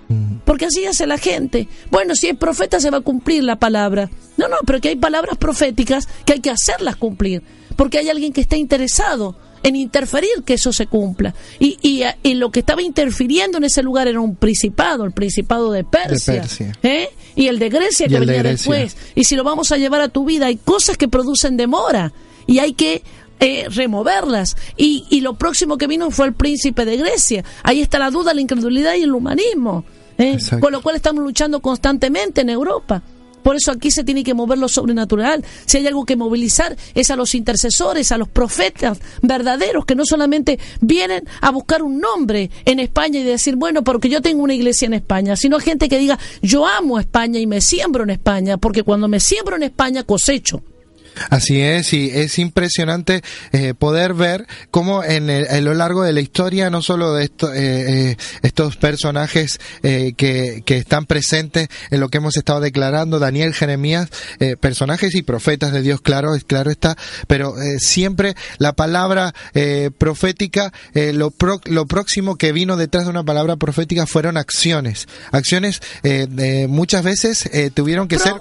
[0.46, 1.70] Porque así hace la gente.
[1.90, 4.10] Bueno, si es profeta se va a cumplir la palabra.
[4.36, 7.44] No, no, pero que hay palabras proféticas que hay que hacerlas cumplir.
[7.78, 11.34] Porque hay alguien que está interesado en interferir que eso se cumpla.
[11.60, 15.72] Y, y, y lo que estaba interfiriendo en ese lugar era un principado, el principado
[15.72, 16.34] de Persia.
[16.34, 16.78] De Persia.
[16.84, 17.10] ¿eh?
[17.36, 18.52] Y el de Grecia Y que de venía Grecia.
[18.74, 18.98] después.
[19.16, 22.12] Y si lo vamos a llevar a tu vida, hay cosas que producen demora
[22.48, 23.04] y hay que
[23.40, 24.56] eh, removerlas.
[24.78, 27.44] Y, y lo próximo que vino fue el príncipe de Grecia.
[27.64, 29.86] Ahí está la duda, la incredulidad y el humanismo.
[30.18, 30.38] ¿eh?
[30.60, 33.02] Con lo cual estamos luchando constantemente en Europa.
[33.44, 35.44] Por eso aquí se tiene que mover lo sobrenatural.
[35.66, 40.06] Si hay algo que movilizar es a los intercesores, a los profetas verdaderos que no
[40.06, 44.54] solamente vienen a buscar un nombre en España y decir, bueno, porque yo tengo una
[44.54, 48.58] iglesia en España, sino gente que diga, yo amo España y me siembro en España,
[48.58, 50.64] porque cuando me siembro en España cosecho.
[51.30, 56.22] Así es, y es impresionante eh, poder ver cómo en, el- lo largo de la
[56.22, 62.00] historia, no solo de esto- eh, eh, estos personajes eh, que, que están presentes en
[62.00, 64.10] lo que hemos estado declarando, Daniel, Jeremías,
[64.40, 66.96] eh, personajes y profetas de Dios, claro, claro está,
[67.28, 69.34] pero siempre la palabra
[69.98, 75.82] profética, lo, pro- lo próximo que vino detrás de una palabra profética fueron acciones, acciones
[76.68, 78.34] muchas veces tuvieron que ser.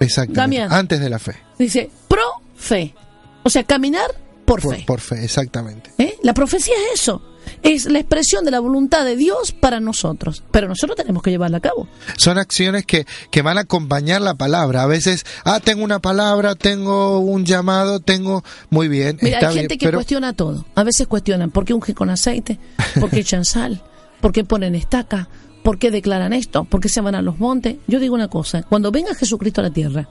[0.00, 0.72] Exactamente Damián.
[0.72, 1.36] antes de la fe.
[1.58, 2.22] Dice, pro
[2.56, 2.94] fe.
[3.42, 4.10] O sea, caminar
[4.44, 4.84] por, Por, fe.
[4.86, 5.90] por fe, exactamente.
[5.98, 6.16] ¿Eh?
[6.22, 7.22] La profecía es eso.
[7.62, 10.42] Es la expresión de la voluntad de Dios para nosotros.
[10.50, 11.86] Pero nosotros tenemos que llevarla a cabo.
[12.16, 14.82] Son acciones que, que van a acompañar la palabra.
[14.82, 18.42] A veces, ah, tengo una palabra, tengo un llamado, tengo...
[18.70, 20.64] Muy bien, Mira, está hay gente bien, que pero cuestiona todo.
[20.74, 22.58] A veces cuestionan por qué unge con aceite,
[23.00, 23.82] por qué echan sal,
[24.20, 25.28] por qué ponen estaca,
[25.62, 27.76] por qué declaran esto, por qué se van a los montes.
[27.86, 30.08] Yo digo una cosa, cuando venga Jesucristo a la tierra,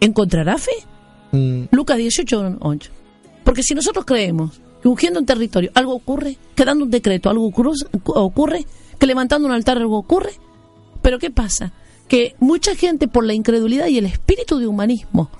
[0.00, 0.72] ¿encontrará fe?
[1.32, 2.90] mm, Lucas 18, 8.
[3.44, 7.46] Porque si nosotros creemos que ungiendo un territorio algo ocurre, que dando un decreto algo
[7.46, 8.66] ocurre,
[8.98, 10.32] que levantando un altar algo ocurre,
[11.02, 11.72] pero ¿qué pasa?
[12.08, 15.30] Que mucha gente por la incredulidad y el espíritu de humanismo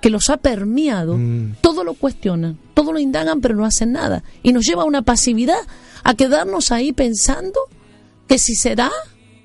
[0.00, 1.56] que los ha permeado, Mm.
[1.60, 4.22] todo lo cuestionan, todo lo indagan, pero no hacen nada.
[4.42, 5.58] Y nos lleva a una pasividad,
[6.04, 7.60] a quedarnos ahí pensando
[8.30, 8.92] que si será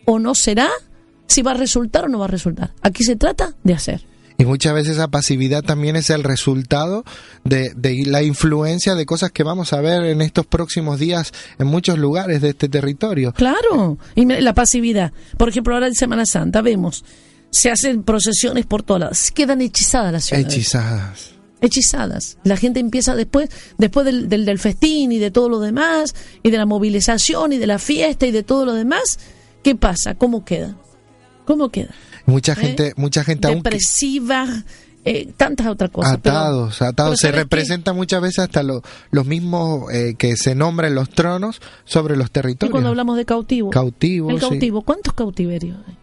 [0.06, 0.70] o no será,
[1.26, 2.76] si va a resultar o no va a resultar.
[2.84, 4.06] Aquí se trata de hacer.
[4.38, 7.04] y muchas veces esa pasividad también es el resultado
[7.44, 11.66] de, de la influencia de cosas que vamos a ver en estos próximos días en
[11.66, 13.34] muchos lugares de este territorio.
[13.34, 15.12] Claro, y la pasividad.
[15.36, 17.04] Por ejemplo, ahora en Semana Santa vemos,
[17.50, 20.54] se hacen procesiones por todas quedan hechizadas las ciudades.
[20.54, 21.35] Hechizadas.
[21.62, 22.38] Hechizadas.
[22.44, 26.52] La gente empieza después, después del, del, del festín y de todo lo demás, y
[26.52, 29.20] de la movilización y de la fiesta y de todo lo demás.
[29.64, 30.16] ¿Qué pasa?
[30.16, 30.76] ¿Cómo queda?
[31.46, 31.90] ¿Cómo queda?
[32.26, 32.56] Mucha ¿Eh?
[32.56, 34.48] gente, mucha gente aún Depresiva,
[35.06, 36.18] eh, tantas otras cosas.
[36.22, 37.20] pero- atados, pero atados.
[37.20, 38.82] Se representa muchas veces hasta lo-
[39.12, 42.72] los mismos eh, que se nombran los tronos sobre los Y territorios.
[42.72, 44.72] cuando hablamos de cautivo, Cautivo, el sí.
[44.84, 45.98] ¿cuántos cautiverios hay?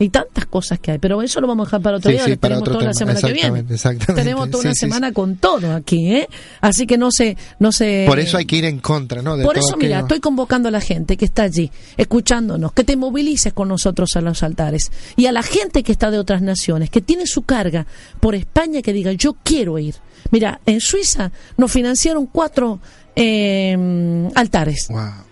[0.00, 2.24] Y tantas cosas que hay, pero eso lo vamos a dejar para otro Sí, día,
[2.24, 3.64] sí, para tenemos otro toda la semana que viene.
[3.68, 4.22] Exactamente.
[4.22, 6.28] Tenemos toda una Sí, semana con todo aquí, ¿eh?
[6.60, 8.04] Así que no se, no se.
[8.06, 9.36] Por eso hay que ir en contra, ¿no?
[9.36, 12.96] De Por eso, mira, estoy convocando a la gente que está allí, escuchándonos, que te
[12.96, 14.92] movilices con nosotros a los altares.
[15.16, 17.86] Y a la gente que está de otras naciones, que tiene su carga
[18.20, 19.96] por España, que diga, yo quiero ir.
[20.30, 22.80] Mira, en Suiza nos financiaron cuatro
[23.16, 24.86] eh, altares.
[24.90, 25.27] Wow.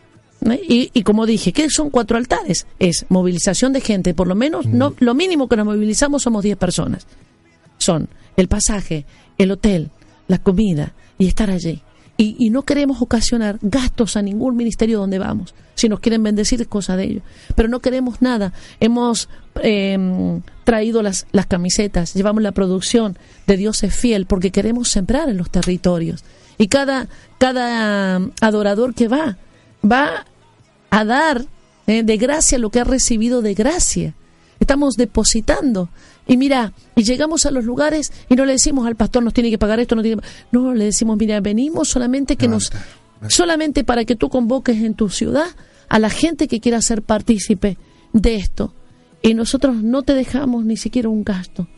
[0.69, 2.67] Y, y como dije, ¿qué son cuatro altares?
[2.79, 6.57] Es movilización de gente, por lo menos, no, lo mínimo que nos movilizamos somos 10
[6.57, 7.07] personas.
[7.79, 9.07] Son el pasaje,
[9.39, 9.91] el hotel,
[10.29, 11.83] la comida y estar allí.
[12.19, 15.55] Y, y no queremos ocasionar gastos a ningún ministerio donde vamos.
[15.75, 17.23] Si nos quieren bendecir es cosa de ellos.
[17.55, 18.55] Pero no queremos nada.
[18.81, 19.29] Hemos
[19.63, 25.29] eh, traído las, las camisetas, llevamos la producción de Dios es fiel porque queremos sembrar
[25.29, 26.25] en los territorios.
[26.59, 27.09] Y cada,
[27.39, 29.37] cada adorador que va,
[29.85, 30.27] va
[30.91, 31.45] a dar
[31.87, 34.15] eh, de gracia lo que ha recibido de gracia.
[34.59, 35.89] Estamos depositando.
[36.27, 39.51] Y mira, y llegamos a los lugares y no le decimos al pastor nos tiene
[39.51, 42.73] que pagar esto, no tiene No, le decimos, mira, venimos solamente que nos
[43.29, 45.47] solamente para que tú convoques en tu ciudad
[45.89, 47.79] a la gente que quiera ser partícipe
[48.13, 48.75] de esto.
[49.23, 51.69] Y nosotros no te dejamos ni siquiera un gasto.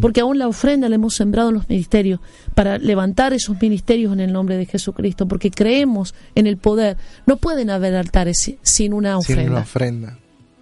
[0.00, 2.20] Porque aún la ofrenda la hemos sembrado en los ministerios
[2.54, 6.96] para levantar esos ministerios en el nombre de Jesucristo, porque creemos en el poder.
[7.26, 9.50] No pueden haber altares si- sin una Sin ofrenda.
[9.52, 10.18] una ofrenda.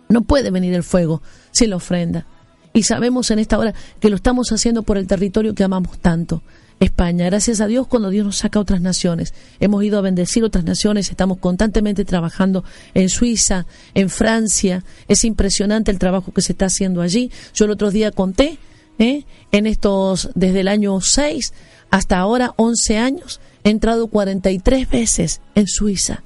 [0.09, 2.27] No puede venir el fuego sin la ofrenda.
[2.73, 6.43] Y sabemos en esta hora que lo estamos haciendo por el territorio que amamos tanto.
[6.79, 9.33] España, gracias a Dios cuando Dios nos saca a otras naciones.
[9.61, 13.65] Hemos ido a bendecir otras naciones, estamos constantemente trabajando en Suiza,
[13.95, 14.85] en Francia.
[15.09, 17.31] Es impresionante el trabajo que se está haciendo allí.
[17.55, 18.59] Yo el otro día conté,
[18.99, 19.25] ¿eh?
[19.53, 21.53] en estos, desde el año 6
[21.91, 26.23] hasta ahora, 11 años, he entrado 43 veces en Suiza.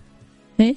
[0.59, 0.77] ¿eh?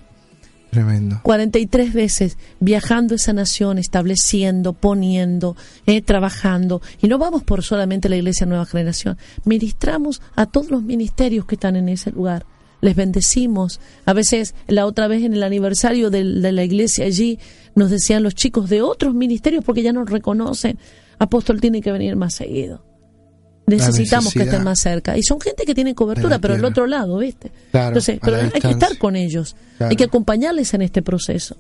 [0.72, 1.20] Tremendo.
[1.24, 6.82] 43 veces viajando esa nación, estableciendo, poniendo, eh, trabajando.
[7.02, 9.18] Y no vamos por solamente la Iglesia Nueva Generación.
[9.46, 12.46] Ministramos a todos los ministerios que están en ese lugar.
[12.82, 13.80] Les bendecimos.
[14.06, 17.40] A veces, la otra vez en el aniversario del- de, la iglesia allí,
[17.76, 20.78] nos decían los chicos de otros ministerios, porque ya nos reconocen,
[21.24, 22.84] apóstol tiene que venir más seguido.
[23.66, 25.18] Necesitamos que estén más cerca.
[25.18, 26.72] Y son gente que tiene cobertura, pero del tierra.
[26.72, 27.52] otro lado, ¿viste?
[27.72, 29.56] Claro, Entonces, pero hay que estar con ellos.
[29.78, 29.92] Claro.
[29.92, 31.56] Hay que acompañarles en este proceso.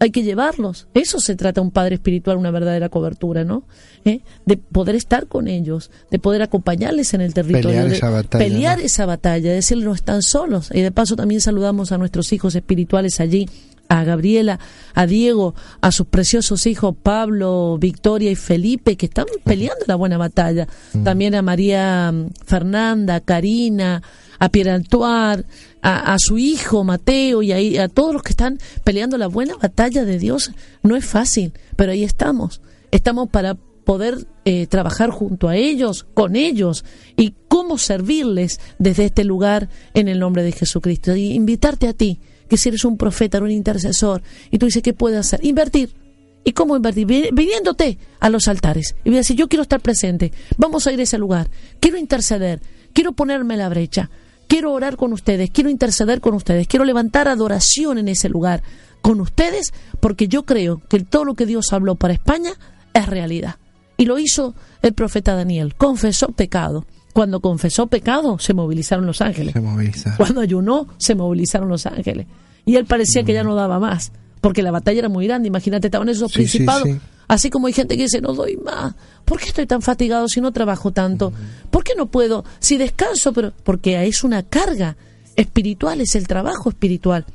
[0.00, 0.86] Hay que llevarlos.
[0.94, 3.64] Eso se trata un padre espiritual, una verdadera cobertura, ¿no?
[4.04, 4.20] ¿Eh?
[4.46, 8.44] De poder estar con ellos, de poder acompañarles en el territorio, Pelear de esa batalla,
[8.44, 8.84] pelear ¿no?
[8.84, 10.70] esa batalla, decirles no están solos.
[10.72, 13.48] Y de paso también saludamos a nuestros hijos espirituales allí,
[13.88, 14.58] a Gabriela,
[14.94, 20.18] a Diego, a sus preciosos hijos Pablo, Victoria y Felipe, que están peleando la buena
[20.18, 20.68] batalla.
[21.04, 24.02] También a María mm, Fernanda, a Karina,
[24.38, 25.44] a Pierre Antoine,
[25.82, 29.54] a, a su hijo Mateo y ahí, a todos los que están peleando la buena
[29.56, 30.52] batalla de Dios.
[30.82, 32.60] No es fácil, pero ahí estamos.
[32.90, 33.56] Estamos para
[33.88, 36.84] poder eh, trabajar junto a ellos, con ellos,
[37.16, 41.16] y cómo servirles desde este lugar en el nombre de Jesucristo.
[41.16, 44.92] Y invitarte a ti, que si eres un profeta, un intercesor, y tú dices, ¿qué
[44.92, 45.44] puedo hacer?
[45.44, 45.94] Invertir.
[46.44, 47.06] ¿Y cómo invertir?
[47.06, 48.94] Vi- Viniéndote a los altares.
[49.04, 51.98] Y voy a decir, yo quiero estar presente, vamos a ir a ese lugar, quiero
[51.98, 52.60] interceder,
[52.94, 54.10] quiero ponerme la brecha,
[54.46, 58.62] quiero orar con ustedes, quiero interceder con ustedes, quiero levantar adoración en ese lugar
[59.02, 62.52] con ustedes, porque yo creo que todo lo que Dios habló para España
[62.94, 63.56] es realidad.
[63.96, 66.86] Y lo hizo el profeta Daniel, confesó pecado.
[67.12, 69.54] Cuando confesó pecado, se movilizaron los ángeles.
[69.94, 70.10] Se.
[70.16, 72.26] Cuando ayunó, se movilizaron los ángeles.
[72.64, 75.48] Y él parecía que ya no daba más, porque la batalla era muy grande.
[75.48, 76.84] Imagínate, estaban esos Sí, principados.
[76.84, 76.98] sí.
[77.26, 78.94] Así como hay gente que dice, no doy más.
[79.24, 81.32] ¿Por qué estoy tan fatigado si no trabajo tanto?
[81.70, 82.44] ¿Por qué no puedo?
[82.58, 84.96] Si descanso, pero porque es una carga
[85.36, 87.26] espiritual, es el trabajo espiritual.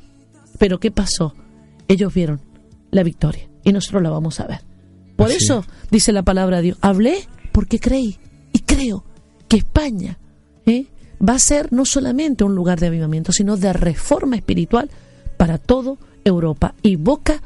[0.58, 1.34] Pero ¿qué pasó?
[1.88, 2.40] Ellos vieron
[2.90, 4.60] la victoria y nosotros la vamos a ver.
[5.16, 8.18] Por Así eso dice la palabra de Dios, hablé porque creí
[8.52, 9.04] y creo
[9.48, 10.18] que España
[10.66, 10.86] ¿eh?
[11.26, 14.90] va a ser no solamente un lugar de avivamiento, sino de reforma espiritual
[15.36, 17.42] para toda Europa y boca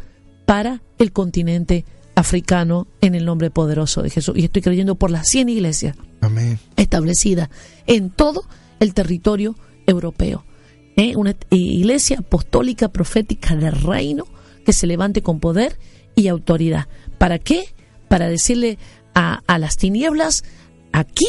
[0.46, 1.84] para el continente
[2.14, 4.36] africano en el nombre poderoso de Jesús.
[4.36, 6.58] Y estoy creyendo por las 100 iglesias Amén.
[6.76, 7.50] establecida
[7.86, 8.44] en todo
[8.80, 10.44] el territorio europeo.
[10.96, 11.16] ¿eh?
[11.16, 14.24] Una iglesia apostólica, profética del reino
[14.64, 15.78] que se levante con poder
[16.14, 16.88] y autoridad.
[17.18, 17.74] ¿Para qué?
[18.08, 18.78] Para decirle
[19.14, 20.44] a, a las tinieblas,
[20.92, 21.26] aquí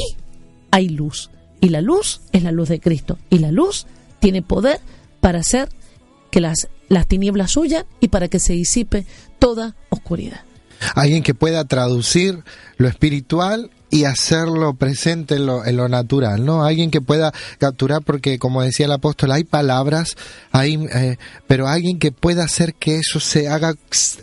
[0.71, 1.29] hay luz.
[1.61, 3.17] Y la luz es la luz de Cristo.
[3.29, 3.85] Y la luz
[4.19, 4.79] tiene poder
[5.19, 5.69] para hacer
[6.31, 9.05] que las, las tinieblas huyan y para que se disipe
[9.39, 10.41] toda oscuridad.
[10.95, 12.43] Alguien que pueda traducir
[12.77, 16.63] lo espiritual y hacerlo presente en lo, en lo natural, ¿no?
[16.63, 20.15] Alguien que pueda capturar, porque como decía el apóstol, hay palabras,
[20.51, 21.17] hay, eh,
[21.47, 23.75] pero alguien que pueda hacer que eso se haga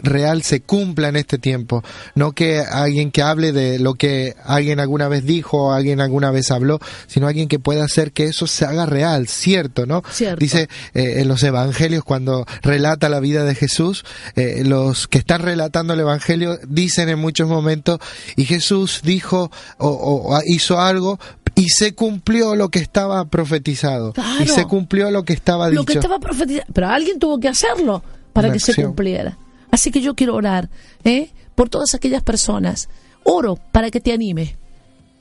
[0.02, 1.82] real, se cumpla en este tiempo,
[2.14, 6.30] no que alguien que hable de lo que alguien alguna vez dijo o alguien alguna
[6.30, 10.02] vez habló, sino alguien que pueda hacer que eso se haga real, cierto, ¿no?
[10.10, 10.38] Cierto.
[10.38, 14.04] Dice eh, en los evangelios cuando relata la vida de Jesús,
[14.36, 17.98] eh, los que están relatando el evangelio dicen en muchos momentos
[18.36, 21.18] y Jesús dijo o, o hizo algo
[21.54, 24.44] y se cumplió lo que estaba profetizado Claro.
[24.44, 26.00] y se cumplió lo que estaba lo que dicho.
[26.00, 26.66] estaba profetizado.
[26.72, 28.02] Pero alguien tuvo que hacerlo
[28.32, 29.38] para Una que se cumpliera.
[29.70, 30.68] Así que yo quiero orar
[31.04, 31.30] ¿eh?
[31.54, 32.88] por todas aquellas personas.
[33.24, 34.56] Oro para que te anime.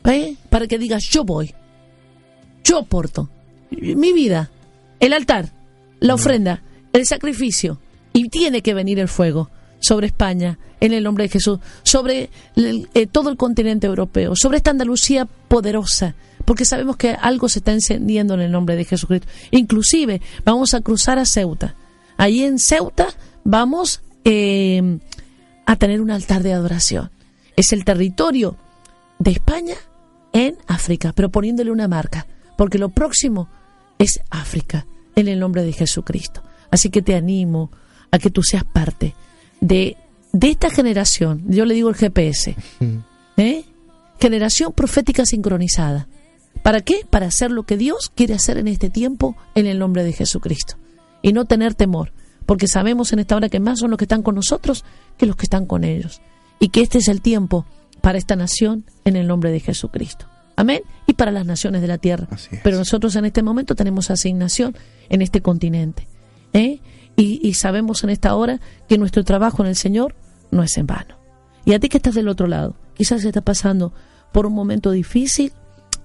[0.04, 0.36] ¿eh?
[0.50, 1.54] Para que digas, yo voy.
[2.64, 3.30] Yo aporto.
[3.72, 4.52] Mi vida.
[5.00, 5.50] El altar.
[6.00, 6.62] La ofrenda.
[6.94, 7.80] El sacrificio.
[8.14, 9.50] Y tiene que venir el fuego
[9.86, 14.72] sobre España, en el nombre de Jesús, sobre eh, todo el continente europeo, sobre esta
[14.72, 19.28] Andalucía poderosa, porque sabemos que algo se está encendiendo en el nombre de Jesucristo.
[19.52, 21.76] Inclusive vamos a cruzar a Ceuta.
[22.18, 23.08] Allí en Ceuta
[23.44, 25.00] vamos eh,
[25.66, 27.12] a tener un altar de adoración.
[27.56, 28.58] Es el territorio
[29.20, 29.76] de España
[30.34, 32.26] en África, pero poniéndole una marca,
[32.58, 33.50] porque lo próximo
[34.00, 36.42] es África, en el nombre de Jesucristo.
[36.72, 37.72] Así que te animo
[38.12, 39.16] a que tú seas parte
[39.66, 39.98] de,
[40.32, 42.56] de esta generación, yo le digo el GPS,
[43.38, 43.66] ¿eh?
[44.20, 46.08] generación profética sincronizada.
[46.62, 47.02] ¿Para qué?
[47.10, 50.76] Para hacer lo que Dios quiere hacer en este tiempo en el nombre de Jesucristo.
[51.22, 52.12] Y no tener temor,
[52.46, 54.86] porque sabemos en esta hora que más son los que están con nosotros
[55.18, 56.22] que los que están con ellos.
[56.60, 57.66] Y que este es el tiempo
[58.02, 60.28] para esta nación en el nombre de Jesucristo.
[60.56, 60.82] Amén.
[61.08, 62.28] Y para las naciones de la tierra.
[62.64, 64.76] Pero nosotros en este momento tenemos asignación
[65.10, 66.08] en este continente.
[66.54, 66.80] ¿eh?
[67.16, 70.16] Y, y sabemos en esta hora que nuestro trabajo en el Señor
[70.52, 71.16] no es en vano.
[71.66, 73.94] Y a ti que estás del otro lado, quizás estás pasando
[74.32, 75.54] por un momento difícil,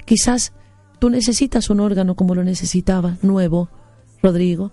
[0.05, 0.53] quizás
[0.99, 3.69] tú necesitas un órgano como lo necesitaba, nuevo,
[4.23, 4.73] Rodrigo.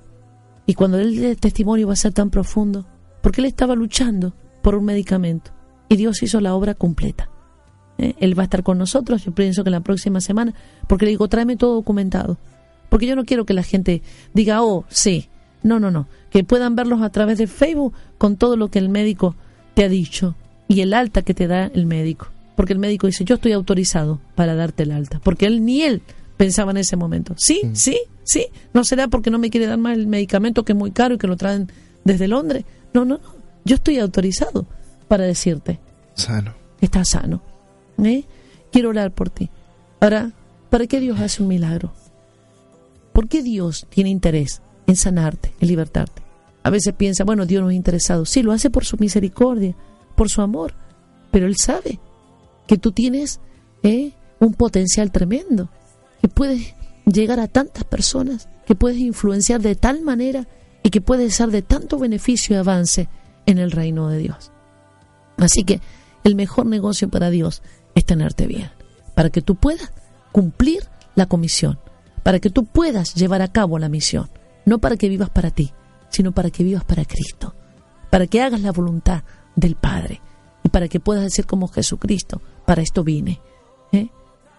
[0.65, 2.85] Y cuando dé testimonio va a ser tan profundo,
[3.21, 5.51] porque él estaba luchando por un medicamento
[5.89, 7.29] y Dios hizo la obra completa.
[7.97, 8.15] ¿Eh?
[8.19, 10.53] Él va a estar con nosotros, yo pienso que la próxima semana,
[10.87, 12.37] porque le digo, tráeme todo documentado.
[12.89, 14.01] Porque yo no quiero que la gente
[14.33, 15.29] diga, oh, sí.
[15.67, 16.07] No, no, no.
[16.29, 19.35] Que puedan verlos a través de Facebook con todo lo que el médico
[19.73, 20.35] te ha dicho
[20.69, 22.29] y el alta que te da el médico.
[22.55, 25.19] Porque el médico dice, yo estoy autorizado para darte el alta.
[25.21, 26.01] Porque él ni él
[26.37, 27.35] pensaba en ese momento.
[27.37, 28.47] Sí, sí, sí.
[28.73, 31.17] No será porque no me quiere dar más el medicamento que es muy caro y
[31.17, 31.69] que lo traen
[32.05, 32.63] desde Londres.
[32.93, 33.37] No, no, no.
[33.65, 34.65] Yo estoy autorizado
[35.09, 35.81] para decirte,
[36.13, 36.53] Sano.
[36.79, 37.41] estás sano.
[38.01, 38.23] ¿Eh?
[38.71, 39.49] Quiero orar por ti.
[39.99, 40.31] Ahora,
[40.69, 41.91] ¿para qué Dios hace un milagro?
[43.11, 46.27] ¿Por qué Dios tiene interés en sanarte, en libertarte?
[46.67, 48.25] a veces piensa, bueno, Dios no es interesado.
[48.25, 49.73] Sí, lo hace por su misericordia,
[50.15, 50.73] por su amor,
[51.31, 51.97] pero Él sabe
[52.67, 53.39] que tú tienes
[53.83, 54.11] ¿eh?
[54.39, 55.69] un potencial tremendo,
[56.21, 56.75] que puedes
[57.05, 60.45] llegar a tantas personas, que puedes influenciar de tal manera
[60.83, 63.07] y que puedes ser de tanto beneficio y avance
[63.45, 64.51] en el reino de Dios.
[65.37, 65.79] Así que
[66.25, 67.61] el mejor negocio para Dios
[67.95, 68.71] es tenerte bien,
[69.15, 69.93] para que tú puedas
[70.33, 70.83] cumplir
[71.15, 71.79] la comisión,
[72.23, 74.29] para que tú puedas llevar a cabo la misión,
[74.67, 75.71] no para que vivas para ti,
[76.09, 77.55] sino para que vivas para Cristo,
[78.09, 79.23] para que hagas la voluntad
[79.55, 80.21] del Padre
[80.61, 83.39] y para que puedas decir como Jesucristo, para esto vine.
[83.93, 84.09] ¿eh?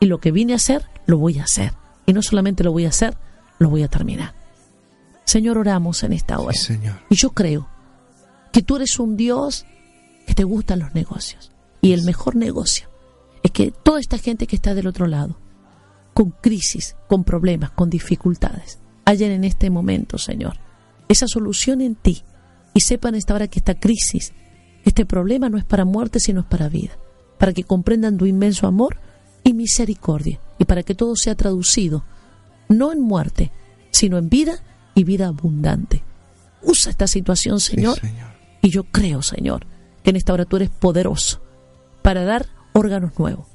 [0.01, 1.75] Y lo que vine a hacer, lo voy a hacer.
[2.07, 3.19] Y no solamente lo voy a hacer,
[3.59, 4.35] lo voy a terminar.
[5.25, 6.55] Señor, oramos en esta hora.
[6.55, 7.01] Sí, Señor.
[7.11, 7.69] Y yo creo
[8.51, 9.67] que tú eres un Dios
[10.27, 11.53] que te gustan los negocios.
[11.83, 12.89] Y el mejor negocio
[13.43, 15.39] es que toda esta gente que está del otro lado,
[16.15, 18.79] con crisis, con problemas, con dificultades,
[19.09, 20.59] hallen en este momento, Señor,
[21.09, 22.23] esa solución en ti.
[22.75, 24.35] Y sepan esta hora que esta crisis,
[24.85, 26.99] este problema no es para muerte, sino es para vida.
[27.39, 29.01] Para que comprendan tu inmenso amor
[29.43, 30.41] y misericordia.
[30.59, 32.05] Y para que todo sea traducido,
[32.69, 33.51] no en muerte,
[33.91, 34.63] sino en vida
[34.95, 36.05] y vida abundante.
[36.63, 38.29] Usa esta situación, Sí, Señor, Señor.
[38.61, 39.67] y yo creo, Señor,
[40.03, 41.41] que en esta hora tú eres poderoso
[42.03, 43.47] para dar órganos nuevos,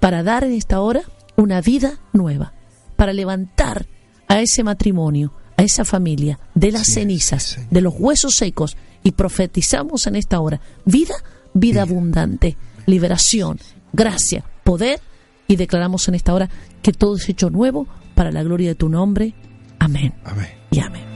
[0.00, 1.02] para dar en esta hora
[1.36, 2.54] una vida nueva,
[2.96, 3.86] para levantar
[4.30, 8.76] a ese matrimonio, a esa familia de las Sí, cenizas, sí, de los huesos secos
[9.02, 11.14] y profetizamos en esta hora vida,
[11.52, 12.56] vida abundante,
[12.86, 13.58] liberación,
[13.92, 15.00] gracia, poder
[15.48, 16.48] y declaramos en esta hora
[16.80, 19.34] que todo es hecho nuevo para la gloria de tu nombre.
[19.80, 20.46] Amén Amén.
[20.70, 21.09] y amén.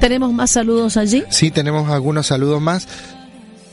[0.00, 1.24] Tenemos más saludos allí.
[1.30, 2.88] Sí, tenemos algunos saludos más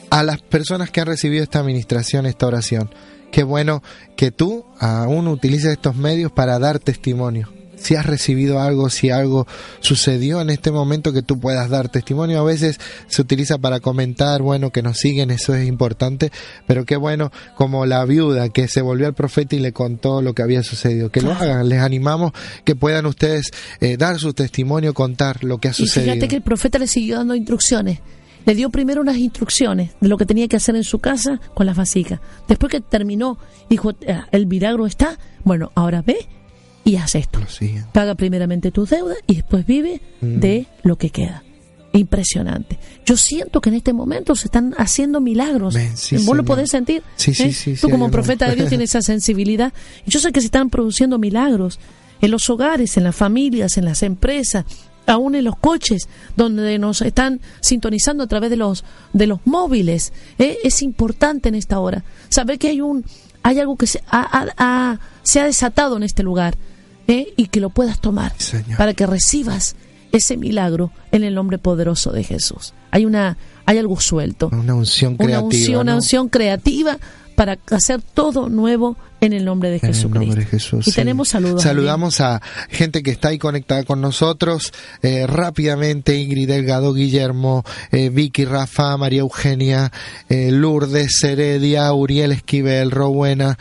[0.10, 2.90] a las personas que han recibido esta administración, esta oración.
[3.32, 3.82] Qué bueno
[4.16, 7.50] que tú aún utilices estos medios para dar testimonio.
[7.78, 9.48] Si has recibido algo, si algo
[9.80, 14.42] sucedió en este momento que tú puedas dar testimonio, a veces se utiliza para comentar,
[14.42, 16.32] bueno, que nos siguen, eso es importante,
[16.66, 20.34] pero qué bueno como la viuda que se volvió al profeta y le contó lo
[20.34, 21.10] que había sucedido.
[21.12, 22.32] Que lo hagan, les animamos
[22.66, 26.14] que puedan ustedes eh, dar su testimonio, contar lo que ha Y sucedido.
[26.14, 28.00] fíjate que el profeta le siguió dando instrucciones.
[28.46, 31.66] Le dio primero unas instrucciones de lo que tenía que hacer en su casa con
[31.66, 32.22] las vasijas.
[32.48, 33.38] Después que terminó,
[33.70, 36.16] dijo, "Ah, el milagro está, bueno, ahora ve
[36.88, 37.40] y haz esto.
[37.92, 40.40] Paga primeramente tus deudas y después vive Mm.
[40.40, 41.44] de lo que queda.
[41.94, 42.78] Impresionante.
[43.06, 45.76] Yo siento que en este momento se están haciendo milagros.
[45.96, 47.02] Sí, ¿Vos lo podés sentir?
[47.16, 47.52] Sí, ¿Eh?
[47.54, 49.74] sí, Tú como profeta de Dios tienes esa sensibilidad.
[50.06, 51.80] Yo sé que se están produciendo milagros
[52.22, 54.66] en los hogares, en las familias, en las empresas,
[55.08, 58.84] aún en los coches, donde nos están sintonizando a través de los
[59.14, 60.14] de los móviles.
[60.38, 60.58] ¿eh?
[60.64, 63.06] Es importante en esta hora saber que hay un
[63.44, 66.58] hay algo que se ha, ha- ha- se ha desatado en este lugar
[67.08, 67.34] ¿eh?
[67.36, 68.78] y que lo puedas tomar Señor.
[68.78, 69.76] para que recibas
[70.12, 72.74] ese milagro en el nombre poderoso de Jesús.
[72.92, 75.40] Hay una hay algo suelto, Una unción creativa.
[75.40, 76.98] una unción, una unción creativa
[77.36, 80.88] para hacer todo nuevo en el nombre de En el nombre de Jesús.
[80.88, 80.96] y sí.
[80.96, 81.64] tenemos saludos.
[81.64, 84.74] Saludamos a gente que está ahí conectada con nosotros.
[85.02, 89.92] Eh, rápidamente, Ingrid Delgado, Guillermo, eh, Vicky, Rafa, María Eugenia,
[90.30, 93.58] eh, Lourdes, Heredia, Uriel Esquivel, Rowena,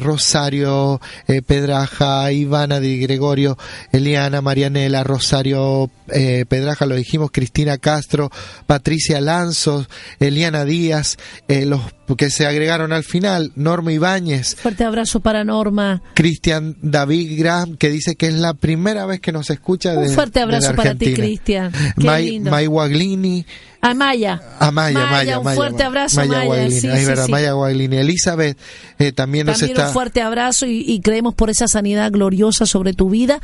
[0.00, 1.00] Rosario,
[1.46, 3.58] Pedraja, Ivana Di Gregorio,
[3.92, 8.30] Eliana, Marianela, Rosario Pedraja, lo dijimos, Cristina Castro,
[8.66, 9.88] Patricia Lanzos,
[10.20, 11.16] Eliana Díaz,
[11.48, 11.80] eh, los
[12.16, 16.02] que se agregaron al final, Norma Ibáñez, Fuerte abrazo para Norma.
[16.14, 20.40] Cristian David Graham, que dice que es la primera vez que nos escucha Un fuerte
[20.40, 21.12] abrazo desde para ti.
[21.14, 21.72] Cristian.
[21.96, 22.40] May.
[22.40, 23.44] May Guaglini,
[23.80, 24.40] A Maya.
[24.58, 26.44] a Maya, Maya, un Maya, fuerte abrazo, Maya Maya.
[26.46, 27.32] Guaglini, Sí, es sí, verdad, sí.
[27.32, 27.96] Maya Guaglini.
[27.96, 28.58] Elizabeth
[28.98, 29.88] eh, también nos También está...
[29.88, 33.40] un fuerte abrazo y, y creemos por esa sanidad gloriosa sobre tu vida.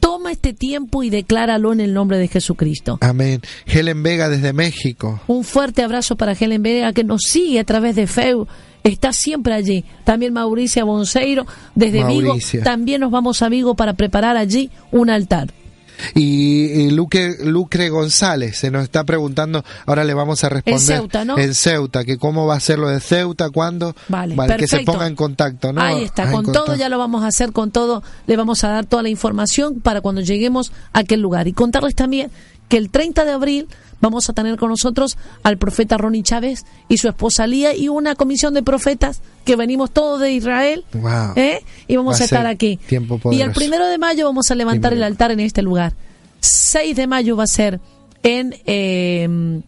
[0.00, 2.98] Toma este tiempo y decláralo en el nombre de Jesucristo.
[3.02, 3.40] Amén.
[3.66, 5.20] Helen Vega desde México.
[5.28, 8.48] Un fuerte abrazo para Helen Vega que nos sigue a través de FEU.
[8.84, 9.84] Está siempre allí.
[10.04, 12.58] También Mauricia Bonseiro desde Mauricia.
[12.60, 12.64] Vigo.
[12.64, 15.52] También nos vamos a Vigo para preparar allí un altar.
[16.14, 20.80] Y, y Luque, Lucre González se nos está preguntando, ahora le vamos a responder.
[20.80, 21.38] Ceuta, ¿no?
[21.38, 23.94] En Ceuta, que cómo va a ser lo de Ceuta, cuándo.
[24.08, 25.80] Vale, que se ponga en contacto, ¿no?
[25.80, 26.80] Ahí está, Ah, en con todo contacto.
[26.80, 30.00] ya lo vamos a hacer, con todo le vamos a dar toda la información para
[30.00, 31.46] cuando lleguemos a aquel lugar.
[31.46, 32.30] Y contarles también
[32.68, 33.68] que el 30 de abril
[34.02, 38.14] vamos a tener con nosotros al profeta Ronnie Chávez y su esposa Lía y una
[38.14, 41.32] comisión de profetas que venimos todos de Israel Wow.
[41.36, 41.64] ¿eh?
[41.88, 42.76] y vamos Va a estar aquí.
[42.86, 45.94] tiempo Y el primero de mayo vamos a levantar el altar en este lugar.
[46.40, 47.80] 6 de mayo va a ser
[48.22, 49.62] en eh,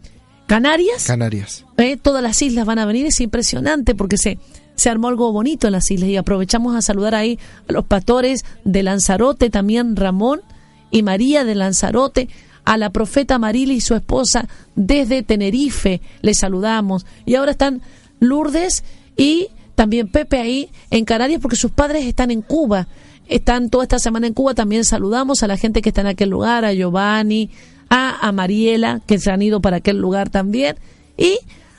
[0.47, 1.05] Canarias.
[1.07, 1.65] Canarias.
[1.79, 4.39] Eh, todas las islas van a venir, es impresionante porque se,
[4.75, 8.45] se armó algo bonito en las islas y aprovechamos a saludar ahí a los pastores
[8.65, 10.43] de Lanzarote, también Ramón
[10.91, 12.29] y María de Lanzarote,
[12.65, 17.07] a la profeta Marila y su esposa desde Tenerife, les saludamos.
[17.27, 17.83] Y ahora están
[18.21, 18.85] Lourdes
[19.17, 22.89] y también Pepe ahí en Canarias porque sus padres están en Cuba.
[23.29, 26.29] Están toda esta semana en Cuba, también saludamos a la gente que está en aquel
[26.29, 27.51] lugar, a Giovanni,
[27.89, 30.77] a, a Mariela, que se han ido para aquel lugar también,
[31.17, 31.39] y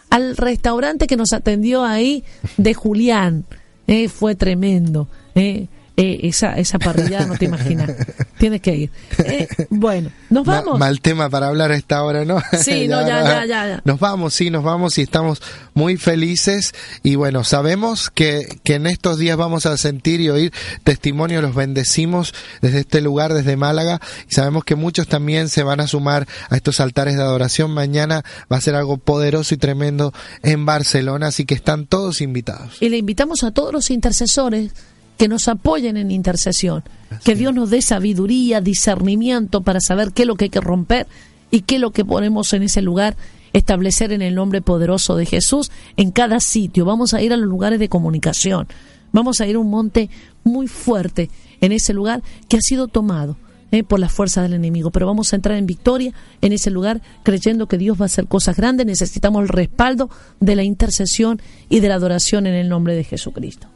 [0.10, 2.24] al restaurante que nos atendió ahí
[2.58, 3.46] de Julián.
[3.88, 5.08] Eh, fue tremendo.
[5.36, 5.68] Eh,
[5.98, 7.92] eh, esa, esa parrillada no te imaginas.
[8.38, 8.92] Tienes que ir.
[9.20, 10.78] Eh, bueno, nos Ma- vamos.
[10.80, 12.40] mal tema para hablar a esta hora, ¿no?
[12.60, 13.82] Sí, no, ya, ya, ya, ya.
[13.86, 15.42] Nos vamos, sí, nos vamos y estamos
[15.74, 16.74] muy felices.
[17.04, 20.52] Y bueno, sabemos que, que en estos días vamos a sentir y oír
[20.84, 24.02] testimonio, los bendecimos desde este lugar, desde Málaga.
[24.30, 27.72] Y sabemos que muchos también se van a sumar a estos altares de adoración.
[27.72, 32.82] Mañana va a ser algo poderoso y tremendo en Barcelona, así que están todos invitados.
[32.82, 34.72] Y le invitamos a todos los intercesores
[35.18, 36.84] que nos apoyen en intercesión.
[37.24, 41.08] Que Dios nos dé sabiduría, discernimiento para saber qué es lo que hay que romper
[41.52, 43.16] y qué es lo que ponemos en ese lugar,
[43.54, 46.86] establecer en el nombre poderoso de Jesús en cada sitio.
[46.86, 48.68] Vamos a ir a los lugares de comunicación.
[49.12, 50.10] Vamos a ir a un monte
[50.44, 51.30] muy fuerte
[51.62, 53.38] en ese lugar que ha sido tomado
[53.72, 54.92] eh, por las fuerzas del enemigo.
[54.92, 58.28] Pero vamos a entrar en victoria en ese lugar creyendo que Dios va a hacer
[58.28, 58.86] cosas grandes.
[58.86, 60.10] Necesitamos el respaldo
[60.42, 63.70] de la intercesión y de la adoración en el nombre de Jesucristo.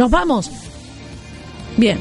[0.00, 0.50] Nos vamos.
[1.76, 1.98] Bien.